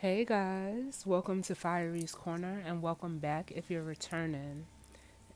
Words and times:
Hey 0.00 0.24
guys, 0.24 1.02
welcome 1.04 1.42
to 1.42 1.56
Fiery's 1.56 2.12
Corner 2.12 2.62
and 2.64 2.80
welcome 2.80 3.18
back 3.18 3.50
if 3.56 3.68
you're 3.68 3.82
returning. 3.82 4.66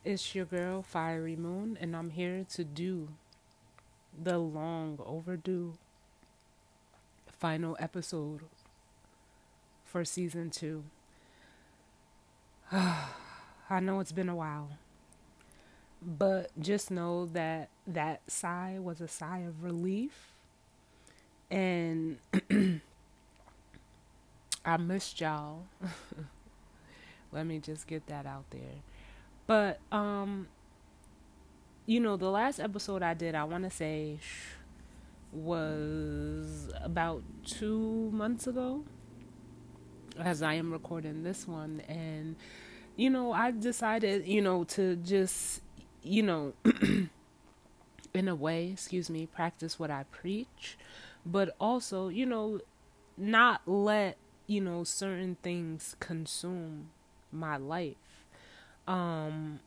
It's 0.05 0.33
your 0.33 0.45
girl 0.45 0.81
Fiery 0.81 1.35
Moon 1.35 1.77
and 1.81 1.93
I'm 1.93 2.11
here 2.11 2.45
to 2.53 2.63
do 2.63 3.09
the 4.17 4.37
long 4.37 4.99
overdue 5.05 5.73
final 7.37 7.75
episode 7.77 8.43
for 9.83 10.05
season 10.05 10.49
2. 10.49 10.85
I 12.71 13.81
know 13.81 13.99
it's 13.99 14.13
been 14.13 14.29
a 14.29 14.35
while. 14.37 14.77
But 16.01 16.51
just 16.57 16.89
know 16.89 17.25
that 17.25 17.67
that 17.85 18.21
sigh 18.31 18.77
was 18.79 19.01
a 19.01 19.09
sigh 19.09 19.39
of 19.39 19.61
relief 19.61 20.29
and 21.51 22.19
I 24.65 24.77
missed 24.77 25.19
y'all. 25.19 25.63
Let 27.31 27.45
me 27.45 27.59
just 27.59 27.87
get 27.87 28.07
that 28.07 28.25
out 28.25 28.45
there. 28.51 28.81
But 29.47 29.79
um 29.91 30.47
you 31.85 31.99
know, 31.99 32.15
the 32.15 32.29
last 32.29 32.59
episode 32.59 33.03
I 33.03 33.13
did, 33.13 33.35
I 33.35 33.43
want 33.43 33.65
to 33.65 33.69
say 33.69 34.19
was 35.33 36.69
about 36.81 37.23
2 37.45 38.11
months 38.13 38.47
ago 38.47 38.83
as 40.17 40.41
I 40.43 40.53
am 40.53 40.71
recording 40.71 41.23
this 41.23 41.47
one 41.47 41.81
and 41.87 42.35
you 42.95 43.09
know, 43.09 43.33
I 43.33 43.49
decided, 43.49 44.27
you 44.27 44.41
know, 44.41 44.63
to 44.65 44.95
just 44.97 45.61
you 46.03 46.21
know, 46.21 46.53
in 48.13 48.27
a 48.27 48.35
way, 48.35 48.69
excuse 48.71 49.09
me, 49.09 49.25
practice 49.25 49.79
what 49.79 49.89
I 49.89 50.03
preach, 50.11 50.77
but 51.25 51.55
also, 51.59 52.09
you 52.09 52.25
know, 52.25 52.59
not 53.17 53.61
let 53.65 54.17
you 54.47 54.61
know 54.61 54.83
certain 54.83 55.37
things 55.43 55.95
consume 55.99 56.89
my 57.31 57.57
life. 57.57 57.95
Um 58.87 59.59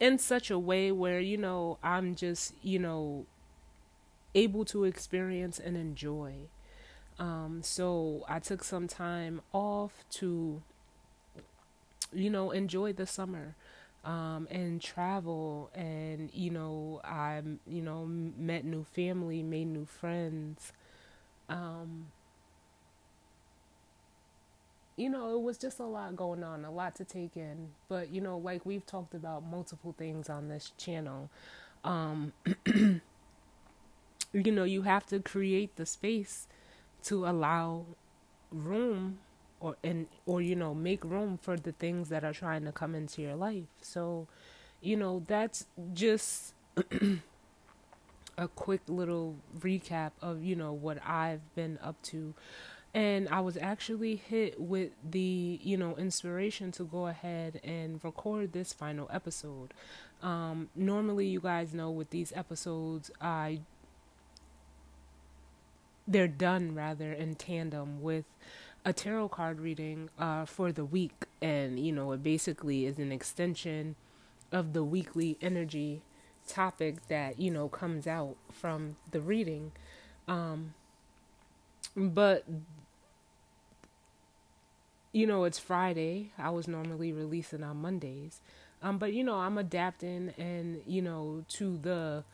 in 0.00 0.18
such 0.18 0.50
a 0.50 0.58
way 0.58 0.92
where 0.92 1.20
you 1.20 1.36
know 1.36 1.78
I'm 1.82 2.14
just 2.14 2.54
you 2.62 2.78
know 2.78 3.26
able 4.34 4.64
to 4.66 4.84
experience 4.84 5.58
and 5.58 5.76
enjoy. 5.76 6.32
Um 7.18 7.60
so 7.62 8.24
I 8.28 8.38
took 8.40 8.64
some 8.64 8.88
time 8.88 9.42
off 9.52 10.04
to 10.12 10.62
you 12.12 12.30
know 12.30 12.50
enjoy 12.50 12.92
the 12.92 13.06
summer 13.06 13.54
um, 14.04 14.46
and 14.50 14.80
travel 14.80 15.70
and 15.74 16.30
you 16.32 16.50
know 16.50 17.00
I 17.04 17.42
you 17.66 17.82
know 17.82 18.04
met 18.06 18.64
new 18.64 18.84
family 18.84 19.42
made 19.42 19.66
new 19.68 19.86
friends. 19.86 20.72
Um, 21.48 22.06
you 24.96 25.08
know, 25.08 25.34
it 25.34 25.42
was 25.42 25.58
just 25.58 25.80
a 25.80 25.84
lot 25.84 26.14
going 26.16 26.44
on, 26.44 26.64
a 26.64 26.70
lot 26.70 26.94
to 26.96 27.04
take 27.04 27.36
in. 27.36 27.70
But, 27.88 28.10
you 28.10 28.20
know, 28.20 28.38
like 28.38 28.64
we've 28.64 28.86
talked 28.86 29.14
about 29.14 29.44
multiple 29.44 29.94
things 29.96 30.28
on 30.30 30.48
this 30.48 30.72
channel, 30.78 31.30
um, 31.84 32.32
you 32.66 33.00
know, 34.32 34.64
you 34.64 34.82
have 34.82 35.06
to 35.06 35.20
create 35.20 35.76
the 35.76 35.86
space 35.86 36.46
to 37.04 37.26
allow 37.26 37.86
room 38.50 39.18
or 39.60 39.76
and 39.82 40.06
or 40.26 40.40
you 40.40 40.54
know 40.54 40.74
make 40.74 41.04
room 41.04 41.38
for 41.40 41.56
the 41.56 41.72
things 41.72 42.08
that 42.08 42.24
are 42.24 42.32
trying 42.32 42.64
to 42.64 42.72
come 42.72 42.94
into 42.94 43.22
your 43.22 43.34
life 43.34 43.64
so 43.80 44.28
you 44.80 44.96
know 44.96 45.22
that's 45.26 45.66
just 45.92 46.54
a 48.38 48.48
quick 48.48 48.80
little 48.88 49.36
recap 49.60 50.12
of 50.20 50.42
you 50.44 50.54
know 50.56 50.72
what 50.72 50.98
I've 51.06 51.54
been 51.54 51.78
up 51.82 52.00
to 52.04 52.34
and 52.94 53.28
I 53.28 53.40
was 53.40 53.56
actually 53.56 54.14
hit 54.16 54.60
with 54.60 54.92
the 55.08 55.58
you 55.62 55.76
know 55.76 55.96
inspiration 55.96 56.70
to 56.72 56.84
go 56.84 57.08
ahead 57.08 57.60
and 57.64 58.02
record 58.04 58.52
this 58.52 58.72
final 58.72 59.10
episode. 59.12 59.74
Um, 60.22 60.70
normally, 60.76 61.26
you 61.26 61.40
guys 61.40 61.74
know 61.74 61.90
with 61.90 62.10
these 62.10 62.32
episodes, 62.36 63.10
I 63.20 63.60
they're 66.06 66.28
done 66.28 66.74
rather 66.74 67.12
in 67.12 67.34
tandem 67.34 68.00
with 68.02 68.24
a 68.84 68.92
tarot 68.92 69.30
card 69.30 69.60
reading 69.60 70.10
uh, 70.18 70.44
for 70.44 70.70
the 70.70 70.84
week, 70.84 71.24
and 71.42 71.78
you 71.78 71.92
know 71.92 72.12
it 72.12 72.22
basically 72.22 72.86
is 72.86 72.98
an 72.98 73.10
extension 73.10 73.96
of 74.52 74.72
the 74.72 74.84
weekly 74.84 75.36
energy 75.42 76.02
topic 76.46 77.08
that 77.08 77.40
you 77.40 77.50
know 77.50 77.68
comes 77.68 78.06
out 78.06 78.36
from 78.52 78.96
the 79.10 79.20
reading. 79.20 79.72
Um, 80.28 80.74
but 81.96 82.44
you 85.14 85.26
know, 85.28 85.44
it's 85.44 85.60
Friday. 85.60 86.32
I 86.36 86.50
was 86.50 86.66
normally 86.66 87.12
releasing 87.12 87.62
on 87.62 87.80
Mondays. 87.80 88.40
Um, 88.82 88.98
but 88.98 89.14
you 89.14 89.22
know, 89.22 89.36
I'm 89.36 89.56
adapting 89.56 90.34
and, 90.36 90.82
you 90.86 91.00
know, 91.00 91.44
to 91.50 91.78
the 91.78 92.24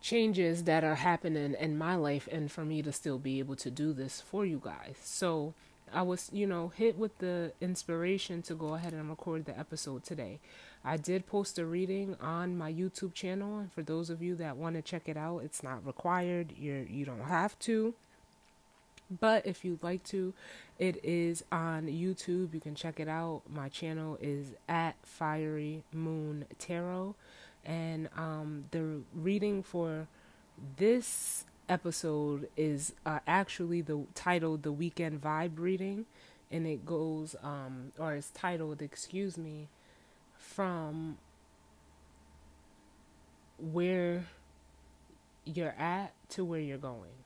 changes 0.00 0.64
that 0.64 0.84
are 0.84 0.94
happening 0.94 1.54
in 1.58 1.76
my 1.76 1.96
life 1.96 2.28
and 2.30 2.50
for 2.50 2.64
me 2.64 2.80
to 2.82 2.92
still 2.92 3.18
be 3.18 3.40
able 3.40 3.56
to 3.56 3.70
do 3.70 3.92
this 3.92 4.20
for 4.20 4.46
you 4.46 4.60
guys. 4.62 4.96
So 5.02 5.52
I 5.92 6.02
was, 6.02 6.30
you 6.32 6.46
know, 6.46 6.68
hit 6.68 6.96
with 6.96 7.18
the 7.18 7.52
inspiration 7.60 8.40
to 8.42 8.54
go 8.54 8.74
ahead 8.74 8.92
and 8.92 9.10
record 9.10 9.44
the 9.44 9.58
episode 9.58 10.04
today. 10.04 10.38
I 10.84 10.96
did 10.96 11.26
post 11.26 11.58
a 11.58 11.66
reading 11.66 12.16
on 12.20 12.56
my 12.56 12.72
YouTube 12.72 13.14
channel, 13.14 13.58
and 13.58 13.72
for 13.72 13.82
those 13.82 14.10
of 14.10 14.22
you 14.22 14.36
that 14.36 14.56
want 14.56 14.76
to 14.76 14.82
check 14.82 15.08
it 15.08 15.16
out, 15.16 15.38
it's 15.38 15.62
not 15.62 15.84
required. 15.84 16.52
You're 16.56 16.82
you 16.82 17.04
don't 17.04 17.24
have 17.24 17.58
to. 17.60 17.94
But 19.10 19.46
if 19.46 19.64
you'd 19.64 19.82
like 19.82 20.02
to, 20.04 20.32
it 20.78 21.04
is 21.04 21.44
on 21.52 21.86
YouTube. 21.86 22.54
You 22.54 22.60
can 22.60 22.74
check 22.74 22.98
it 22.98 23.08
out. 23.08 23.42
My 23.48 23.68
channel 23.68 24.18
is 24.20 24.54
at 24.68 24.96
Fiery 25.02 25.84
Moon 25.92 26.46
Tarot. 26.58 27.14
And 27.64 28.08
um, 28.16 28.64
the 28.70 29.00
reading 29.14 29.62
for 29.62 30.08
this 30.76 31.44
episode 31.68 32.48
is 32.56 32.94
uh, 33.04 33.20
actually 33.26 33.82
the 33.82 34.04
titled 34.14 34.62
The 34.62 34.72
Weekend 34.72 35.20
Vibe 35.20 35.58
Reading. 35.58 36.06
And 36.50 36.66
it 36.66 36.86
goes, 36.86 37.36
um, 37.42 37.92
or 37.98 38.14
it's 38.14 38.30
titled, 38.30 38.80
excuse 38.80 39.36
me, 39.36 39.68
from 40.36 41.18
where 43.58 44.26
you're 45.44 45.74
at 45.78 46.14
to 46.30 46.44
where 46.44 46.60
you're 46.60 46.78
going 46.78 47.23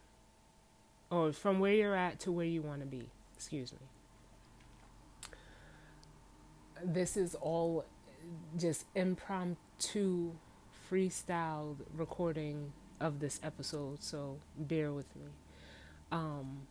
or 1.11 1.33
from 1.33 1.59
where 1.61 1.73
you're 1.73 1.95
at 1.95 2.21
to 2.21 2.33
where 2.33 2.47
you 2.47 2.63
want 2.63 2.81
to 2.81 2.87
be. 2.87 3.11
Excuse 3.37 3.73
me. 3.73 3.79
This 6.85 7.17
is 7.17 7.35
all 7.35 7.85
just 8.57 8.85
impromptu, 8.95 10.33
freestyled 10.91 11.77
recording 11.95 12.73
of 13.01 13.21
this 13.21 13.41
episode, 13.43 14.03
so 14.03 14.39
bear 14.57 14.93
with 14.93 15.15
me. 15.17 15.27
Um, 16.13 16.63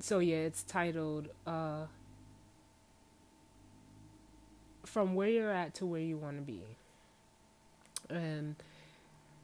so 0.00 0.18
yeah, 0.18 0.38
it's 0.38 0.62
titled 0.62 1.28
uh, 1.46 1.86
"From 4.84 5.14
Where 5.14 5.28
You're 5.28 5.52
At 5.52 5.74
to 5.76 5.86
Where 5.86 6.00
You 6.00 6.16
Want 6.16 6.36
to 6.36 6.42
Be," 6.42 6.62
and 8.10 8.56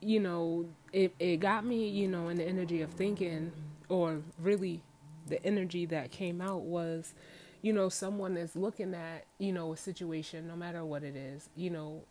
you 0.00 0.20
know, 0.20 0.66
it 0.92 1.14
it 1.18 1.38
got 1.38 1.64
me, 1.64 1.88
you 1.88 2.08
know, 2.08 2.28
in 2.28 2.36
the 2.36 2.44
energy 2.44 2.82
of 2.82 2.90
thinking 2.90 3.52
or 3.94 4.22
really 4.38 4.82
the 5.26 5.44
energy 5.44 5.86
that 5.86 6.10
came 6.10 6.40
out 6.40 6.62
was 6.62 7.14
you 7.62 7.72
know 7.72 7.88
someone 7.88 8.36
is 8.36 8.54
looking 8.54 8.94
at 8.94 9.24
you 9.38 9.52
know 9.52 9.72
a 9.72 9.76
situation 9.76 10.46
no 10.46 10.56
matter 10.56 10.84
what 10.84 11.02
it 11.02 11.16
is 11.16 11.48
you 11.56 11.70
know 11.70 12.02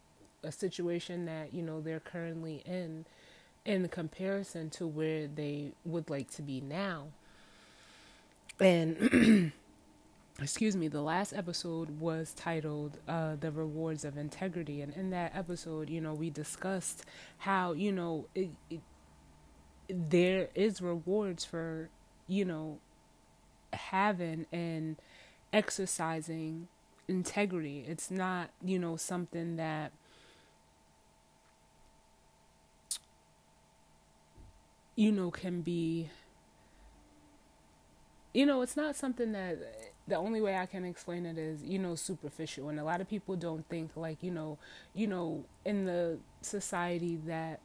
a 0.44 0.51
situation 0.51 1.25
that 1.25 1.53
you 1.53 1.61
know 1.61 1.81
they're 1.81 1.99
currently 1.99 2.61
in 2.66 3.05
in 3.66 3.88
comparison 3.88 4.69
to 4.69 4.85
where 4.85 5.27
they 5.27 5.71
would 5.85 6.09
like 6.09 6.29
to 6.31 6.41
be 6.41 6.59
now. 6.59 7.07
And 8.59 9.53
excuse 10.39 10.75
me 10.75 10.88
the 10.88 11.01
last 11.01 11.33
episode 11.33 12.00
was 12.00 12.33
titled 12.33 12.97
uh, 13.07 13.36
the 13.39 13.51
rewards 13.51 14.03
of 14.03 14.18
integrity. 14.18 14.81
And 14.81 14.94
in 14.94 15.09
that 15.12 15.33
episode 15.36 15.89
you 15.89 16.01
know 16.01 16.13
we 16.13 16.29
discussed 16.29 17.06
how 17.39 17.71
you 17.74 17.91
know 17.91 18.27
it, 18.36 18.50
it 18.69 18.81
there 19.89 20.50
is 20.56 20.81
rewards 20.81 21.45
for 21.45 21.89
you 22.27 22.45
know 22.45 22.80
having 23.74 24.45
and 24.51 24.97
exercising 25.51 26.68
integrity 27.07 27.85
it's 27.88 28.09
not 28.09 28.50
you 28.63 28.80
know 28.80 28.95
something 28.95 29.56
that 29.57 29.91
you 34.95 35.12
know 35.12 35.31
can 35.31 35.62
be 35.62 36.09
you 38.33 38.45
know 38.45 38.62
it's 38.62 38.75
not 38.77 38.95
something 38.95 39.31
that 39.31 39.57
the 40.07 40.15
only 40.15 40.41
way 40.41 40.57
I 40.57 40.65
can 40.65 40.83
explain 40.83 41.25
it 41.25 41.38
is, 41.38 41.63
you 41.63 41.79
know, 41.79 41.95
superficial. 41.95 42.68
And 42.68 42.77
a 42.77 42.83
lot 42.83 43.00
of 43.00 43.07
people 43.09 43.38
don't 43.38 43.65
think 43.69 43.91
like, 43.95 44.21
you 44.21 44.31
know, 44.31 44.57
you 44.94 45.07
know, 45.07 45.45
in 45.63 45.86
the 45.86 46.18
society 46.41 47.18
that 47.25 47.62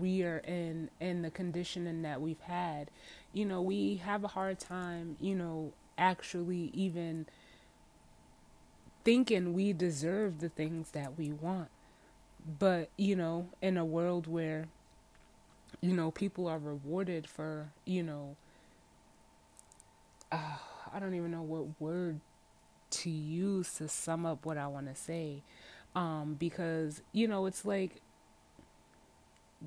we 0.00 0.22
are 0.22 0.38
in 0.38 0.90
and 1.00 1.24
the 1.24 1.30
conditioning 1.30 2.02
that 2.02 2.20
we've 2.20 2.40
had 2.40 2.90
you 3.34 3.44
know, 3.44 3.60
we 3.60 3.96
have 3.96 4.24
a 4.24 4.28
hard 4.28 4.58
time, 4.60 5.16
you 5.20 5.34
know, 5.34 5.72
actually 5.98 6.70
even 6.72 7.26
thinking 9.04 9.52
we 9.52 9.72
deserve 9.72 10.38
the 10.38 10.48
things 10.48 10.92
that 10.92 11.18
we 11.18 11.32
want. 11.32 11.68
But, 12.58 12.88
you 12.96 13.16
know, 13.16 13.48
in 13.60 13.76
a 13.76 13.84
world 13.84 14.26
where, 14.26 14.68
you 15.80 15.92
know, 15.94 16.10
people 16.10 16.46
are 16.46 16.58
rewarded 16.58 17.28
for, 17.28 17.70
you 17.84 18.02
know, 18.02 18.36
uh, 20.30 20.58
I 20.92 21.00
don't 21.00 21.14
even 21.14 21.32
know 21.32 21.42
what 21.42 21.80
word 21.80 22.20
to 22.90 23.10
use 23.10 23.74
to 23.74 23.88
sum 23.88 24.24
up 24.24 24.46
what 24.46 24.56
I 24.56 24.68
want 24.68 24.86
to 24.86 24.94
say. 24.94 25.42
Um, 25.96 26.36
because, 26.38 27.02
you 27.12 27.26
know, 27.26 27.46
it's 27.46 27.64
like 27.64 28.00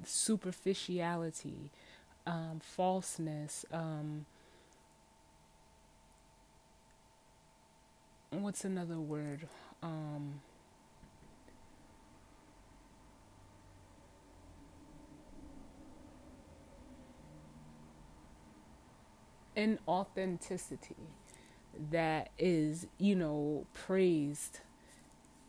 superficiality, 0.06 1.72
um, 2.26 2.60
falseness, 2.62 3.66
um, 3.72 4.26
what's 8.32 8.66
another 8.66 9.00
word? 9.00 9.48
Um, 9.82 10.42
inauthenticity 19.56 20.96
that 21.92 22.30
is, 22.38 22.88
you 22.98 23.16
know, 23.16 23.66
praised 23.74 24.60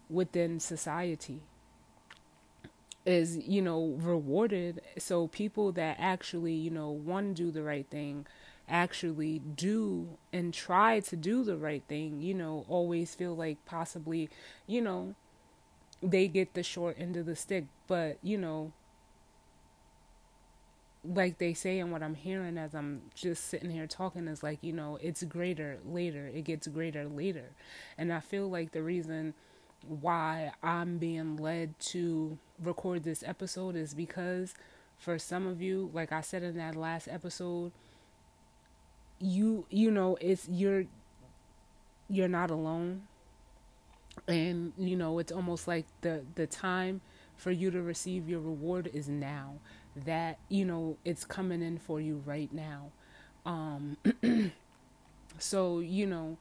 within 0.08 0.58
society 0.58 1.42
is, 3.08 3.38
you 3.38 3.62
know, 3.62 3.96
rewarded. 3.98 4.82
So 4.98 5.28
people 5.28 5.72
that 5.72 5.96
actually, 5.98 6.52
you 6.52 6.70
know, 6.70 6.90
want 6.90 7.36
to 7.36 7.42
do 7.44 7.50
the 7.50 7.62
right 7.62 7.86
thing 7.88 8.26
actually 8.68 9.38
do 9.38 10.18
and 10.30 10.52
try 10.52 11.00
to 11.00 11.16
do 11.16 11.42
the 11.42 11.56
right 11.56 11.82
thing, 11.88 12.20
you 12.20 12.34
know, 12.34 12.66
always 12.68 13.14
feel 13.14 13.34
like 13.34 13.56
possibly, 13.64 14.28
you 14.66 14.82
know, 14.82 15.14
they 16.02 16.28
get 16.28 16.52
the 16.52 16.62
short 16.62 16.96
end 16.98 17.16
of 17.16 17.24
the 17.24 17.34
stick. 17.34 17.64
But, 17.86 18.18
you 18.22 18.36
know, 18.36 18.72
like 21.02 21.38
they 21.38 21.54
say 21.54 21.78
and 21.78 21.90
what 21.90 22.02
I'm 22.02 22.14
hearing 22.14 22.58
as 22.58 22.74
I'm 22.74 23.02
just 23.14 23.44
sitting 23.44 23.70
here 23.70 23.86
talking 23.86 24.28
is 24.28 24.42
like, 24.42 24.58
you 24.60 24.74
know, 24.74 24.98
it's 25.00 25.22
greater 25.22 25.78
later. 25.86 26.26
It 26.26 26.42
gets 26.44 26.66
greater 26.66 27.06
later. 27.06 27.50
And 27.96 28.12
I 28.12 28.20
feel 28.20 28.50
like 28.50 28.72
the 28.72 28.82
reason 28.82 29.32
why 29.86 30.52
I'm 30.62 30.98
being 30.98 31.36
led 31.36 31.78
to 31.78 32.38
record 32.62 33.04
this 33.04 33.22
episode 33.26 33.76
is 33.76 33.94
because 33.94 34.54
for 34.98 35.18
some 35.18 35.46
of 35.46 35.62
you, 35.62 35.90
like 35.92 36.12
I 36.12 36.20
said 36.20 36.42
in 36.42 36.56
that 36.56 36.74
last 36.74 37.08
episode, 37.08 37.72
you 39.20 39.66
you 39.70 39.90
know 39.90 40.16
it's 40.20 40.48
you're 40.48 40.84
you're 42.08 42.28
not 42.28 42.50
alone. 42.50 43.02
And 44.26 44.72
you 44.76 44.96
know 44.96 45.18
it's 45.18 45.32
almost 45.32 45.68
like 45.68 45.86
the 46.00 46.22
the 46.34 46.46
time 46.46 47.00
for 47.36 47.52
you 47.52 47.70
to 47.70 47.80
receive 47.80 48.28
your 48.28 48.40
reward 48.40 48.90
is 48.92 49.08
now. 49.08 49.54
That 50.04 50.38
you 50.48 50.64
know 50.64 50.96
it's 51.04 51.24
coming 51.24 51.62
in 51.62 51.78
for 51.78 52.00
you 52.00 52.22
right 52.26 52.52
now. 52.52 52.90
Um 53.46 53.96
so 55.38 55.78
you 55.78 56.06
know 56.06 56.36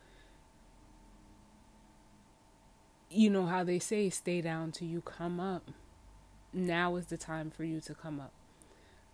you 3.09 3.29
know 3.29 3.45
how 3.45 3.63
they 3.63 3.79
say 3.79 4.09
stay 4.09 4.41
down 4.41 4.71
till 4.71 4.87
you 4.87 5.01
come 5.01 5.39
up 5.39 5.71
now 6.53 6.95
is 6.95 7.07
the 7.07 7.17
time 7.17 7.49
for 7.49 7.63
you 7.63 7.79
to 7.79 7.93
come 7.93 8.19
up 8.19 8.31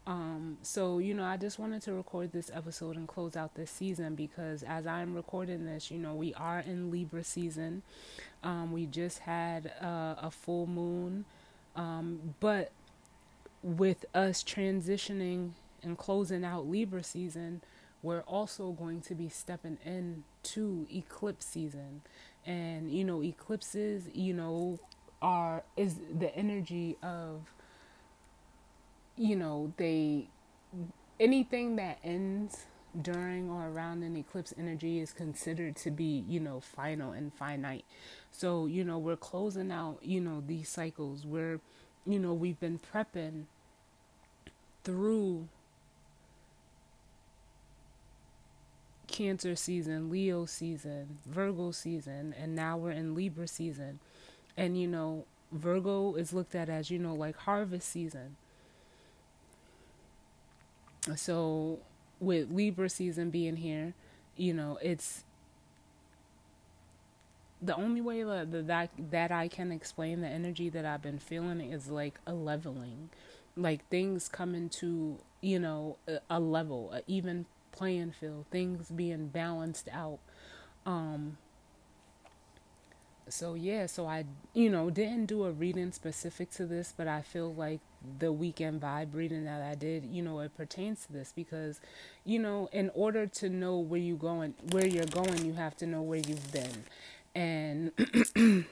um, 0.06 0.58
so, 0.62 1.00
you 1.00 1.14
know, 1.14 1.24
I 1.24 1.38
just 1.38 1.60
wanted 1.60 1.82
to 1.84 1.94
record 1.94 2.34
this 2.34 2.52
episode 2.54 2.98
and 2.98 3.08
close 3.08 3.38
out 3.38 3.56
this 3.56 3.72
season 3.72 4.16
because 4.16 4.62
as 4.64 4.86
I'm 4.86 5.14
recording 5.14 5.66
this, 5.66 5.90
you 5.92 5.98
know, 5.98 6.14
we 6.14 6.34
are 6.34 6.60
in 6.60 6.92
Libra 6.92 7.24
season. 7.24 7.84
Um, 8.44 8.74
we 8.74 8.86
just 8.86 9.20
had 9.20 9.72
uh, 9.82 10.16
a 10.22 10.30
full 10.30 10.68
moon. 10.68 11.24
Um, 11.76 12.36
but 12.42 12.72
with 13.62 14.06
us 14.14 14.44
transitioning 14.44 15.52
and 15.82 15.98
closing 15.98 16.44
out 16.44 16.68
Libra 16.68 17.04
season, 17.04 17.62
we're 18.02 18.22
also 18.22 18.72
going 18.72 19.00
to 19.02 19.16
be 19.16 19.30
stepping 19.30 19.78
into 19.86 20.86
eclipse 20.94 21.46
season. 21.46 22.02
And, 22.46 22.92
you 22.92 23.06
know, 23.06 23.24
eclipses, 23.24 24.10
you 24.14 24.34
know, 24.34 24.80
are 25.24 25.64
is 25.76 25.96
the 26.20 26.36
energy 26.36 26.98
of 27.02 27.50
you 29.18 29.36
know, 29.36 29.74
they 29.78 30.28
anything 31.20 31.76
that 31.76 32.00
ends 32.04 32.66
during 33.02 33.50
or 33.50 33.70
around 33.70 34.04
an 34.04 34.16
eclipse 34.16 34.54
energy 34.58 35.00
is 35.00 35.14
considered 35.14 35.76
to 35.76 35.90
be, 35.92 36.24
you 36.28 36.40
know, 36.40 36.60
final 36.60 37.12
and 37.12 37.34
finite. 37.34 37.86
So, 38.32 38.66
you 38.68 38.84
know, 38.84 38.98
we're 38.98 39.16
closing 39.16 39.72
out, 39.72 40.00
you 40.02 40.22
know, 40.22 40.44
these 40.46 40.70
cycles. 40.70 41.26
We're, 41.26 41.60
you 42.06 42.20
know, 42.20 42.34
we've 42.34 42.60
been 42.60 42.80
prepping 42.80 43.46
through 44.84 45.48
Cancer 49.08 49.56
season, 49.56 50.10
Leo 50.10 50.46
season, 50.46 51.20
Virgo 51.26 51.72
season, 51.72 52.34
and 52.38 52.56
now 52.56 52.78
we're 52.78 52.92
in 52.92 53.16
Libra 53.16 53.48
season. 53.48 54.00
And, 54.56 54.80
you 54.80 54.88
know, 54.88 55.26
Virgo 55.52 56.16
is 56.16 56.34
looked 56.34 56.56
at 56.56 56.70
as, 56.70 56.90
you 56.90 57.00
know, 57.00 57.14
like 57.14 57.38
harvest 57.38 57.90
season. 57.90 58.36
So 61.16 61.80
with 62.20 62.52
Libra 62.52 62.90
season 62.90 63.30
being 63.30 63.58
here, 63.58 63.94
you 64.38 64.54
know, 64.54 64.80
it's 64.82 65.24
the 67.64 67.76
only 67.76 68.02
way 68.02 68.24
that 68.24 68.68
that 68.68 68.90
that 69.12 69.32
I 69.32 69.48
can 69.48 69.72
explain 69.72 70.22
the 70.22 70.28
energy 70.28 70.70
that 70.70 70.86
I've 70.86 71.02
been 71.02 71.20
feeling 71.20 71.72
is 71.72 71.90
like 71.90 72.20
a 72.28 72.34
leveling, 72.34 73.10
like 73.56 73.88
things 73.90 74.28
coming 74.28 74.70
to 74.70 75.18
you 75.42 75.60
know 75.60 75.98
a, 76.08 76.20
a 76.30 76.40
level, 76.40 76.92
a 76.94 77.02
even 77.08 77.46
playing 77.72 78.12
field, 78.12 78.46
things 78.52 78.90
being 78.90 79.28
balanced 79.28 79.88
out. 79.92 80.20
Um, 80.86 81.38
so 83.34 83.56
yeah, 83.56 83.88
so 83.88 84.06
I 84.06 84.26
you 84.54 84.70
know 84.70 84.92
didn't 84.92 85.26
do 85.26 85.44
a 85.46 85.52
reading 85.52 85.92
specific 85.92 86.52
to 86.52 86.68
this, 86.68 86.94
but 86.96 87.08
I 87.08 87.22
feel 87.22 87.52
like 87.52 87.80
the 88.20 88.32
weekend 88.32 88.82
vibe 88.82 89.16
reading 89.16 89.46
that 89.46 89.62
I 89.62 89.74
did, 89.74 90.06
you 90.06 90.22
know, 90.22 90.40
it 90.42 90.56
pertains 90.56 91.06
to 91.08 91.14
this 91.14 91.34
because, 91.36 91.80
you 92.26 92.38
know, 92.38 92.70
in 92.72 92.92
order 92.94 93.26
to 93.26 93.50
know 93.50 93.80
where 93.80 94.00
you 94.00 94.16
going, 94.16 94.54
where 94.72 94.86
you're 94.86 95.06
going, 95.06 95.46
you 95.46 95.54
have 95.54 95.76
to 95.78 95.88
know 95.88 96.02
where 96.02 96.20
you've 96.20 96.52
been, 96.52 96.84
and 97.34 97.92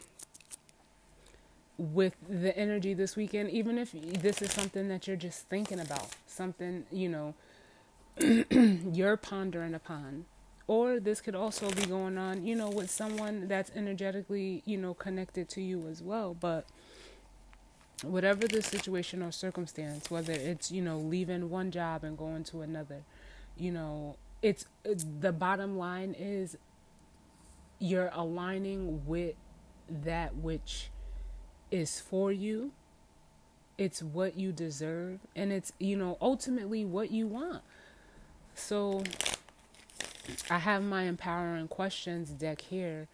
with 1.78 2.16
the 2.30 2.56
energy 2.56 2.94
this 2.94 3.16
weekend, 3.16 3.50
even 3.50 3.80
if 3.80 3.94
this 3.94 4.44
is 4.44 4.52
something 4.52 4.90
that 4.90 5.08
you're 5.08 5.18
just 5.18 5.50
thinking 5.50 5.80
about, 5.80 6.10
something 6.28 6.86
you 6.92 7.10
know 7.10 7.34
you're 8.94 9.18
pondering 9.18 9.74
upon 9.74 10.26
or 10.72 11.02
this 11.02 11.20
could 11.20 11.36
also 11.36 11.70
be 11.72 11.86
going 11.86 12.18
on, 12.18 12.46
you 12.46 12.56
know, 12.56 12.70
with 12.70 12.90
someone 12.90 13.46
that's 13.50 13.70
energetically, 13.76 14.64
you 14.66 14.78
know, 14.78 14.94
connected 14.94 15.50
to 15.50 15.62
you 15.62 15.86
as 15.90 16.02
well. 16.02 16.34
But 16.34 16.66
whatever 18.04 18.48
the 18.48 18.62
situation 18.62 19.22
or 19.22 19.34
circumstance, 19.34 20.10
whether 20.10 20.32
it's, 20.32 20.72
you 20.72 20.82
know, 20.82 20.98
leaving 20.98 21.50
one 21.50 21.72
job 21.72 22.06
and 22.06 22.18
going 22.18 22.46
to 22.46 22.62
another, 22.62 23.02
you 23.58 23.70
know, 23.70 24.16
it's 24.42 24.66
the 25.20 25.34
bottom 25.34 25.78
line 25.78 26.16
is 26.18 26.58
you're 27.80 28.10
aligning 28.14 29.06
with 29.06 29.36
that 29.90 30.38
which 30.38 30.90
is 31.70 32.00
for 32.00 32.32
you. 32.32 32.72
It's 33.78 34.02
what 34.02 34.38
you 34.38 34.54
deserve 34.54 35.20
and 35.36 35.52
it's, 35.52 35.74
you 35.80 35.98
know, 35.98 36.18
ultimately 36.22 36.86
what 36.86 37.12
you 37.12 37.28
want. 37.28 37.62
So 38.56 39.04
I 40.50 40.60
have 40.60 40.84
my 40.84 41.04
empowering 41.04 41.68
questions 41.68 42.30
deck 42.30 42.62
here. 42.62 43.08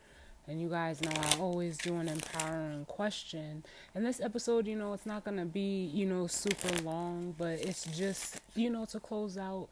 And 0.47 0.61
you 0.61 0.69
guys 0.69 1.01
know 1.01 1.11
I 1.13 1.39
always 1.39 1.77
do 1.77 1.97
an 1.97 2.07
empowering 2.07 2.85
question. 2.85 3.65
And 3.93 4.05
this 4.05 4.21
episode, 4.21 4.65
you 4.65 4.77
know, 4.77 4.93
it's 4.93 5.05
not 5.05 5.25
going 5.25 5.37
to 5.37 5.45
be, 5.45 5.91
you 5.93 6.05
know, 6.05 6.25
super 6.27 6.73
long, 6.83 7.35
but 7.37 7.59
it's 7.59 7.83
just, 7.85 8.39
you 8.55 8.69
know, 8.69 8.85
to 8.85 8.99
close 8.99 9.37
out, 9.37 9.67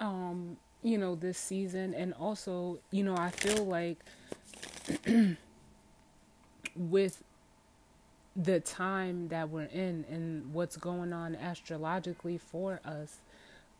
um, 0.00 0.56
you 0.82 0.98
know, 0.98 1.14
this 1.14 1.38
season. 1.38 1.94
And 1.94 2.14
also, 2.14 2.80
you 2.90 3.04
know, 3.04 3.16
I 3.16 3.30
feel 3.30 3.64
like 3.64 3.98
with 6.76 7.22
the 8.34 8.58
time 8.60 9.28
that 9.28 9.50
we're 9.50 9.64
in 9.64 10.04
and 10.10 10.52
what's 10.52 10.76
going 10.76 11.12
on 11.12 11.36
astrologically 11.36 12.38
for 12.38 12.80
us, 12.84 13.18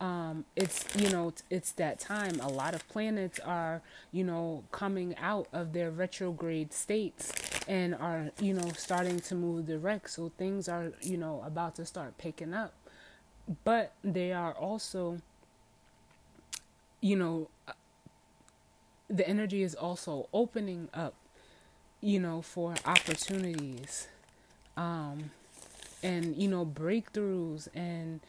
um, 0.00 0.44
it's 0.56 0.84
you 0.96 1.10
know 1.10 1.32
it's 1.50 1.72
that 1.72 1.98
time. 1.98 2.40
A 2.40 2.48
lot 2.48 2.74
of 2.74 2.88
planets 2.88 3.40
are 3.40 3.82
you 4.12 4.24
know 4.24 4.64
coming 4.72 5.16
out 5.18 5.48
of 5.52 5.72
their 5.72 5.90
retrograde 5.90 6.72
states 6.72 7.32
and 7.66 7.94
are 7.94 8.30
you 8.40 8.54
know 8.54 8.70
starting 8.76 9.20
to 9.20 9.34
move 9.34 9.66
direct 9.66 10.10
so 10.10 10.30
things 10.38 10.68
are 10.68 10.92
you 11.02 11.16
know 11.16 11.42
about 11.44 11.74
to 11.76 11.84
start 11.86 12.16
picking 12.18 12.54
up. 12.54 12.74
But 13.64 13.94
they 14.04 14.32
are 14.32 14.52
also 14.52 15.18
you 17.00 17.16
know, 17.16 17.48
the 19.08 19.26
energy 19.28 19.62
is 19.62 19.74
also 19.74 20.28
opening 20.32 20.88
up, 20.92 21.14
you 22.00 22.20
know, 22.20 22.42
for 22.42 22.74
opportunities, 22.84 24.08
um, 24.76 25.30
and 26.02 26.36
you 26.36 26.48
know, 26.48 26.64
breakthroughs 26.64 27.68
and 27.74 28.20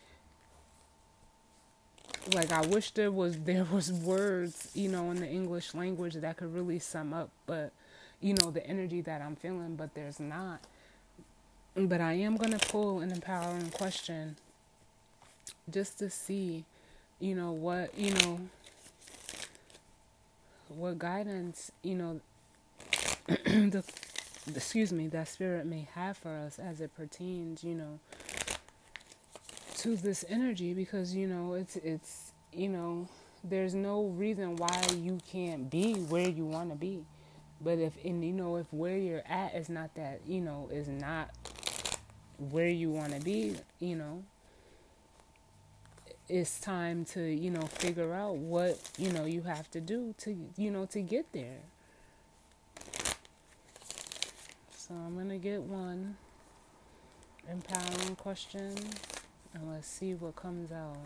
like 2.34 2.52
I 2.52 2.62
wish 2.68 2.92
there 2.92 3.12
was 3.12 3.38
there 3.46 3.66
was 3.66 3.92
words, 3.92 4.70
you 4.74 4.90
know, 4.90 5.12
in 5.12 5.18
the 5.20 5.28
English 5.28 5.74
language 5.74 6.16
that 6.16 6.38
could 6.38 6.54
really 6.54 6.80
sum 6.80 7.14
up, 7.14 7.30
but 7.46 7.72
you 8.22 8.36
know, 8.42 8.52
the 8.52 8.66
energy 8.66 9.02
that 9.02 9.22
I'm 9.22 9.36
feeling, 9.36 9.76
but 9.76 9.94
there's 9.94 10.20
not. 10.20 10.62
But 11.76 12.02
I 12.02 12.14
am 12.14 12.36
gonna 12.36 12.60
pull 12.60 13.00
an 13.00 13.12
empowering 13.12 13.70
question 13.70 14.36
just 15.70 16.00
to 16.00 16.10
see, 16.10 16.66
you 17.20 17.36
know, 17.36 17.52
what 17.52 17.98
you 17.98 18.14
know 18.16 18.40
what 20.70 21.00
guidance, 21.00 21.72
you 21.84 21.96
know, 21.96 22.22
the 23.28 23.84
excuse 24.56 24.92
me, 24.92 25.08
that 25.08 25.28
spirit 25.28 25.66
may 25.66 25.88
have 25.96 26.18
for 26.18 26.30
us 26.30 26.60
as 26.60 26.82
it 26.82 26.96
pertains, 26.96 27.64
you 27.64 27.76
know, 27.76 28.00
to 29.80 29.96
this 29.96 30.26
energy 30.28 30.74
because 30.74 31.16
you 31.16 31.26
know 31.26 31.54
it's 31.54 31.78
it's 31.78 32.34
you 32.52 32.68
know 32.68 33.08
there's 33.44 33.74
no 33.74 34.08
reason 34.08 34.58
why 34.58 34.82
you 34.98 35.18
can't 35.32 35.70
be 35.70 35.94
where 35.94 36.28
you 36.28 36.46
want 36.46 36.70
to 36.70 36.76
be. 36.76 37.06
But 37.62 37.80
if 37.80 37.94
and 38.04 38.24
you 38.24 38.34
know 38.34 38.58
if 38.58 38.66
where 38.72 38.98
you're 38.98 39.24
at 39.26 39.56
is 39.56 39.70
not 39.70 39.96
that 39.96 40.22
you 40.28 40.42
know 40.42 40.70
is 40.72 40.90
not 40.90 41.30
where 42.38 42.68
you 42.68 42.90
want 42.90 43.14
to 43.14 43.22
be 43.22 43.56
you 43.80 43.96
know 43.96 44.24
it's 46.28 46.60
time 46.60 47.04
to 47.04 47.22
you 47.22 47.50
know 47.50 47.62
figure 47.62 48.14
out 48.14 48.36
what 48.36 48.80
you 48.98 49.12
know 49.12 49.26
you 49.26 49.42
have 49.44 49.72
to 49.72 49.80
do 49.80 50.14
to 50.20 50.36
you 50.58 50.72
know 50.72 50.86
to 50.88 51.02
get 51.02 51.32
there. 51.32 51.60
So 54.76 54.94
i'm 54.94 55.16
gonna 55.16 55.38
get 55.38 55.62
one 55.62 56.18
empowering 57.50 58.16
question 58.16 58.76
and 59.60 59.72
let's 59.72 59.88
see 59.88 60.14
what 60.14 60.36
comes 60.36 60.72
out. 60.72 60.98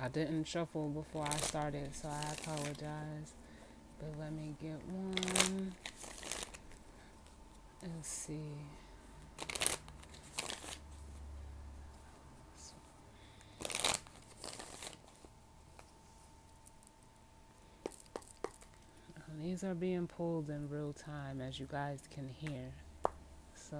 I 0.00 0.08
didn't 0.08 0.44
shuffle 0.44 0.88
before 0.88 1.26
I 1.26 1.36
started, 1.36 1.94
so 1.94 2.08
I 2.08 2.32
apologize. 2.32 3.34
But 3.98 4.18
let 4.18 4.32
me 4.32 4.54
get 4.60 4.80
one. 4.88 5.72
Let's 7.82 8.08
see. 8.08 8.34
These 19.40 19.64
are 19.64 19.74
being 19.74 20.06
pulled 20.06 20.50
in 20.50 20.68
real 20.68 20.92
time, 20.92 21.40
as 21.40 21.58
you 21.58 21.66
guys 21.70 22.00
can 22.12 22.28
hear. 22.28 22.70
So. 23.54 23.76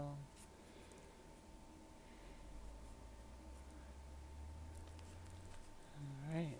Right. 6.33 6.59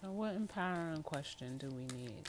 So, 0.00 0.10
what 0.10 0.34
empowering 0.34 1.02
question 1.02 1.58
do 1.58 1.68
we 1.68 1.84
need 1.96 2.28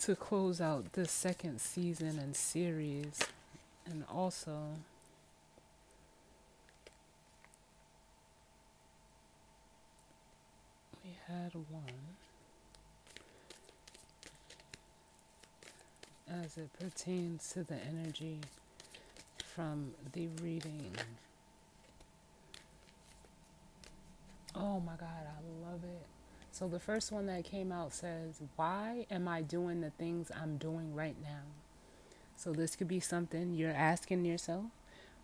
to 0.00 0.16
close 0.16 0.60
out 0.60 0.92
this 0.92 1.10
second 1.10 1.60
season 1.60 2.18
and 2.18 2.36
series? 2.36 3.18
And 3.86 4.04
also, 4.12 4.56
we 11.04 11.10
had 11.28 11.52
one 11.54 11.82
as 16.30 16.56
it 16.56 16.70
pertains 16.78 17.50
to 17.52 17.62
the 17.62 17.76
energy 17.76 18.38
from 19.54 19.92
the 20.12 20.28
reading. 20.42 20.92
Oh 24.54 24.80
my 24.80 24.94
God, 24.96 25.08
I 25.26 25.68
love 25.70 25.82
it. 25.84 26.06
So 26.52 26.68
the 26.68 26.78
first 26.78 27.10
one 27.10 27.26
that 27.26 27.44
came 27.44 27.72
out 27.72 27.92
says, 27.92 28.40
Why 28.56 29.06
am 29.10 29.26
I 29.26 29.42
doing 29.42 29.80
the 29.80 29.90
things 29.90 30.30
I'm 30.40 30.56
doing 30.56 30.94
right 30.94 31.16
now? 31.22 31.42
So 32.36 32.52
this 32.52 32.76
could 32.76 32.88
be 32.88 33.00
something 33.00 33.54
you're 33.54 33.72
asking 33.72 34.24
yourself, 34.24 34.66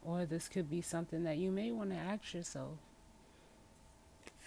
or 0.05 0.25
this 0.27 0.49
could 0.49 0.71
be 0.71 0.83
something 0.83 1.25
that 1.25 1.39
you 1.39 1.53
may 1.53 1.71
want 1.71 1.91
to 1.91 1.97
ask 1.97 2.35
yourself. 2.35 2.79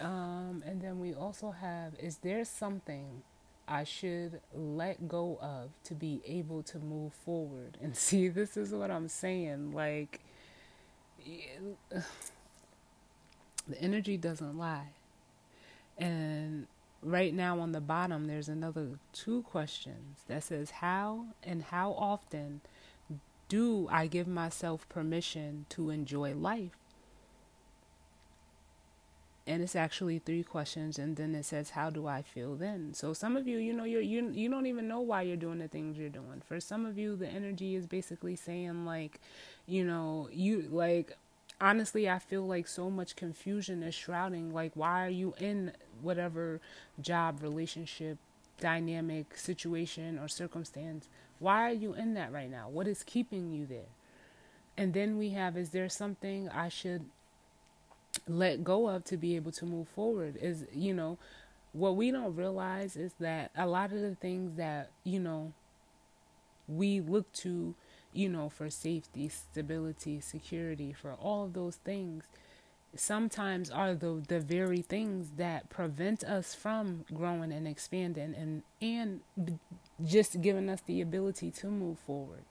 Um, 0.00 0.62
and 0.66 0.82
then 0.82 1.00
we 1.00 1.14
also 1.14 1.52
have, 1.52 1.94
Is 1.98 2.18
there 2.18 2.44
something 2.44 3.22
I 3.66 3.84
should 3.84 4.40
let 4.54 5.08
go 5.08 5.38
of 5.40 5.70
to 5.84 5.94
be 5.94 6.20
able 6.26 6.62
to 6.64 6.78
move 6.78 7.14
forward? 7.14 7.78
And 7.82 7.96
see, 7.98 8.28
this 8.28 8.56
is 8.58 8.72
what 8.72 8.90
I'm 8.90 9.08
saying. 9.08 9.72
Like, 9.72 10.20
the 13.68 13.80
energy 13.80 14.16
doesn't 14.16 14.56
lie. 14.58 14.90
And 15.98 16.66
right 17.02 17.34
now 17.34 17.60
on 17.60 17.72
the 17.72 17.80
bottom, 17.80 18.26
there's 18.26 18.48
another 18.48 18.98
two 19.12 19.42
questions 19.42 20.20
that 20.28 20.42
says, 20.42 20.70
How 20.70 21.26
and 21.42 21.62
how 21.64 21.92
often 21.92 22.60
do 23.48 23.88
I 23.90 24.06
give 24.06 24.26
myself 24.26 24.88
permission 24.88 25.66
to 25.70 25.90
enjoy 25.90 26.34
life? 26.34 26.76
and 29.46 29.62
it's 29.62 29.76
actually 29.76 30.18
three 30.18 30.42
questions 30.42 30.98
and 30.98 31.16
then 31.16 31.34
it 31.34 31.44
says 31.44 31.70
how 31.70 31.90
do 31.90 32.06
i 32.06 32.22
feel 32.22 32.54
then 32.54 32.92
so 32.94 33.12
some 33.12 33.36
of 33.36 33.46
you 33.46 33.58
you 33.58 33.72
know 33.72 33.84
you're 33.84 34.00
you, 34.00 34.30
you 34.32 34.48
don't 34.48 34.66
even 34.66 34.88
know 34.88 35.00
why 35.00 35.22
you're 35.22 35.36
doing 35.36 35.58
the 35.58 35.68
things 35.68 35.98
you're 35.98 36.08
doing 36.08 36.42
for 36.46 36.60
some 36.60 36.86
of 36.86 36.96
you 36.96 37.16
the 37.16 37.28
energy 37.28 37.74
is 37.74 37.86
basically 37.86 38.36
saying 38.36 38.84
like 38.86 39.20
you 39.66 39.84
know 39.84 40.28
you 40.32 40.66
like 40.70 41.16
honestly, 41.64 42.10
I 42.10 42.18
feel 42.18 42.46
like 42.46 42.68
so 42.68 42.90
much 42.90 43.16
confusion 43.16 43.82
is 43.82 43.94
shrouding. 43.94 44.52
Like, 44.52 44.72
why 44.74 45.06
are 45.06 45.10
you 45.10 45.34
in 45.38 45.72
whatever 46.02 46.60
job, 47.00 47.42
relationship, 47.42 48.18
dynamic, 48.60 49.34
situation, 49.38 50.18
or 50.18 50.28
circumstance? 50.28 51.08
Why 51.38 51.70
are 51.70 51.72
you 51.72 51.94
in 51.94 52.12
that 52.14 52.30
right 52.32 52.50
now? 52.50 52.68
What 52.68 52.86
is 52.86 53.02
keeping 53.02 53.50
you 53.50 53.64
there? 53.64 53.92
And 54.76 54.92
then 54.92 55.16
we 55.16 55.30
have, 55.30 55.56
is 55.56 55.70
there 55.70 55.88
something 55.88 56.50
I 56.50 56.68
should 56.68 57.06
let 58.28 58.62
go 58.62 58.88
of 58.88 59.04
to 59.04 59.16
be 59.16 59.34
able 59.34 59.52
to 59.52 59.64
move 59.64 59.88
forward? 59.88 60.36
Is, 60.40 60.66
you 60.70 60.92
know, 60.92 61.16
what 61.72 61.96
we 61.96 62.10
don't 62.10 62.36
realize 62.36 62.94
is 62.94 63.14
that 63.20 63.52
a 63.56 63.66
lot 63.66 63.90
of 63.90 64.02
the 64.02 64.16
things 64.16 64.58
that, 64.58 64.90
you 65.02 65.18
know, 65.18 65.54
we 66.68 67.00
look 67.00 67.32
to 67.32 67.74
you 68.14 68.28
know, 68.28 68.48
for 68.48 68.70
safety, 68.70 69.28
stability, 69.28 70.20
security, 70.20 70.92
for 70.92 71.12
all 71.14 71.48
those 71.48 71.76
things, 71.76 72.24
sometimes 72.96 73.70
are 73.70 73.94
the 73.94 74.22
the 74.28 74.40
very 74.40 74.82
things 74.82 75.32
that 75.36 75.68
prevent 75.70 76.24
us 76.24 76.54
from 76.54 77.04
growing 77.12 77.52
and 77.52 77.66
expanding 77.66 78.34
and 78.36 78.62
and 78.80 79.20
just 80.04 80.40
giving 80.40 80.68
us 80.68 80.80
the 80.86 81.00
ability 81.00 81.50
to 81.50 81.66
move 81.68 81.98
forward. 81.98 82.44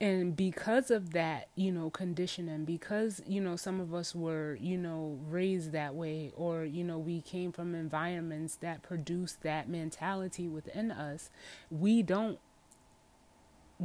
And 0.00 0.34
because 0.34 0.90
of 0.90 1.12
that, 1.12 1.48
you 1.56 1.70
know, 1.70 1.90
conditioning, 1.90 2.64
because, 2.64 3.20
you 3.26 3.38
know, 3.38 3.56
some 3.56 3.80
of 3.80 3.92
us 3.92 4.14
were, 4.14 4.56
you 4.58 4.78
know, 4.78 5.18
raised 5.28 5.72
that 5.72 5.94
way, 5.94 6.32
or, 6.36 6.64
you 6.64 6.82
know, 6.84 6.98
we 6.98 7.20
came 7.20 7.52
from 7.52 7.74
environments 7.74 8.56
that 8.56 8.82
produce 8.82 9.34
that 9.42 9.68
mentality 9.68 10.48
within 10.48 10.90
us, 10.90 11.28
we 11.70 12.02
don't 12.02 12.38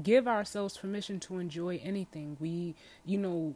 give 0.01 0.27
ourselves 0.27 0.77
permission 0.77 1.19
to 1.21 1.39
enjoy 1.39 1.79
anything. 1.83 2.37
We, 2.39 2.75
you 3.05 3.17
know, 3.17 3.55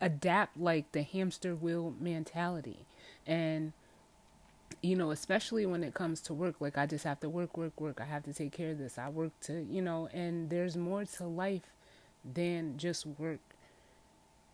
adapt 0.00 0.58
like 0.58 0.92
the 0.92 1.02
hamster 1.02 1.54
wheel 1.54 1.94
mentality. 1.98 2.86
And, 3.26 3.72
you 4.82 4.96
know, 4.96 5.10
especially 5.10 5.64
when 5.66 5.82
it 5.82 5.94
comes 5.94 6.20
to 6.22 6.34
work, 6.34 6.56
like 6.60 6.76
I 6.76 6.86
just 6.86 7.04
have 7.04 7.20
to 7.20 7.28
work, 7.28 7.56
work, 7.56 7.80
work. 7.80 8.00
I 8.00 8.04
have 8.04 8.24
to 8.24 8.32
take 8.32 8.52
care 8.52 8.72
of 8.72 8.78
this. 8.78 8.98
I 8.98 9.08
work 9.08 9.32
to, 9.42 9.62
you 9.62 9.80
know, 9.80 10.08
and 10.12 10.50
there's 10.50 10.76
more 10.76 11.04
to 11.04 11.24
life 11.24 11.72
than 12.24 12.76
just 12.76 13.06
work. 13.06 13.40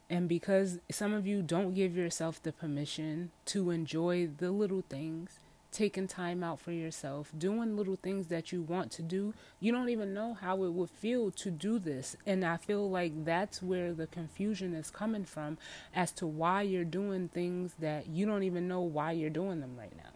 And 0.09 0.29
because 0.29 0.81
some 0.91 1.13
of 1.13 1.27
you 1.27 1.41
don't 1.43 1.75
give 1.75 1.97
yourself 1.97 2.43
the 2.43 2.53
permission 2.53 3.31
to 3.47 3.71
enjoy 3.71 4.29
the 4.39 4.51
little 4.51 4.83
things, 4.89 5.39
taking 5.73 6.07
time 6.07 6.43
out 6.43 6.61
for 6.61 6.73
yourself, 6.73 7.33
doing 7.37 7.77
little 7.77 7.97
things 7.97 8.29
that 8.29 8.53
you 8.53 8.63
want 8.63 8.91
to 8.93 9.03
do. 9.03 9.35
You 9.61 9.73
don't 9.73 9.89
even 9.89 10.13
know 10.13 10.35
how 10.35 10.65
it 10.65 10.73
would 10.73 10.91
feel 10.91 11.31
to 11.33 11.51
do 11.51 11.79
this. 11.79 12.17
And 12.27 12.45
I 12.45 12.57
feel 12.57 12.91
like 12.91 13.25
that's 13.25 13.63
where 13.63 13.93
the 13.93 14.07
confusion 14.07 14.75
is 14.75 14.91
coming 14.91 15.25
from 15.25 15.59
as 15.95 16.13
to 16.13 16.27
why 16.27 16.63
you're 16.63 16.85
doing 16.85 17.29
things 17.29 17.75
that 17.79 18.09
you 18.09 18.27
don't 18.27 18.43
even 18.43 18.69
know 18.69 18.81
why 18.81 19.13
you're 19.13 19.31
doing 19.31 19.61
them 19.61 19.77
right 19.79 19.97
now. 19.97 20.11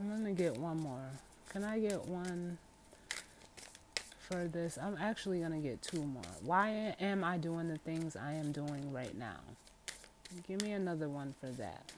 I'm 0.00 0.08
going 0.08 0.24
to 0.24 0.42
get 0.42 0.56
one 0.56 0.78
more. 0.80 1.10
Can 1.50 1.64
I 1.64 1.78
get 1.78 2.06
one 2.06 2.56
for 4.30 4.46
this. 4.46 4.78
I'm 4.80 4.96
actually 5.00 5.40
going 5.40 5.52
to 5.52 5.58
get 5.58 5.82
two 5.82 6.02
more. 6.02 6.22
Why 6.42 6.94
am 7.00 7.24
I 7.24 7.36
doing 7.36 7.68
the 7.68 7.78
things 7.78 8.16
I 8.16 8.32
am 8.32 8.52
doing 8.52 8.92
right 8.92 9.16
now? 9.16 9.40
Give 10.46 10.62
me 10.62 10.72
another 10.72 11.08
one 11.08 11.34
for 11.40 11.48
that. 11.48 11.92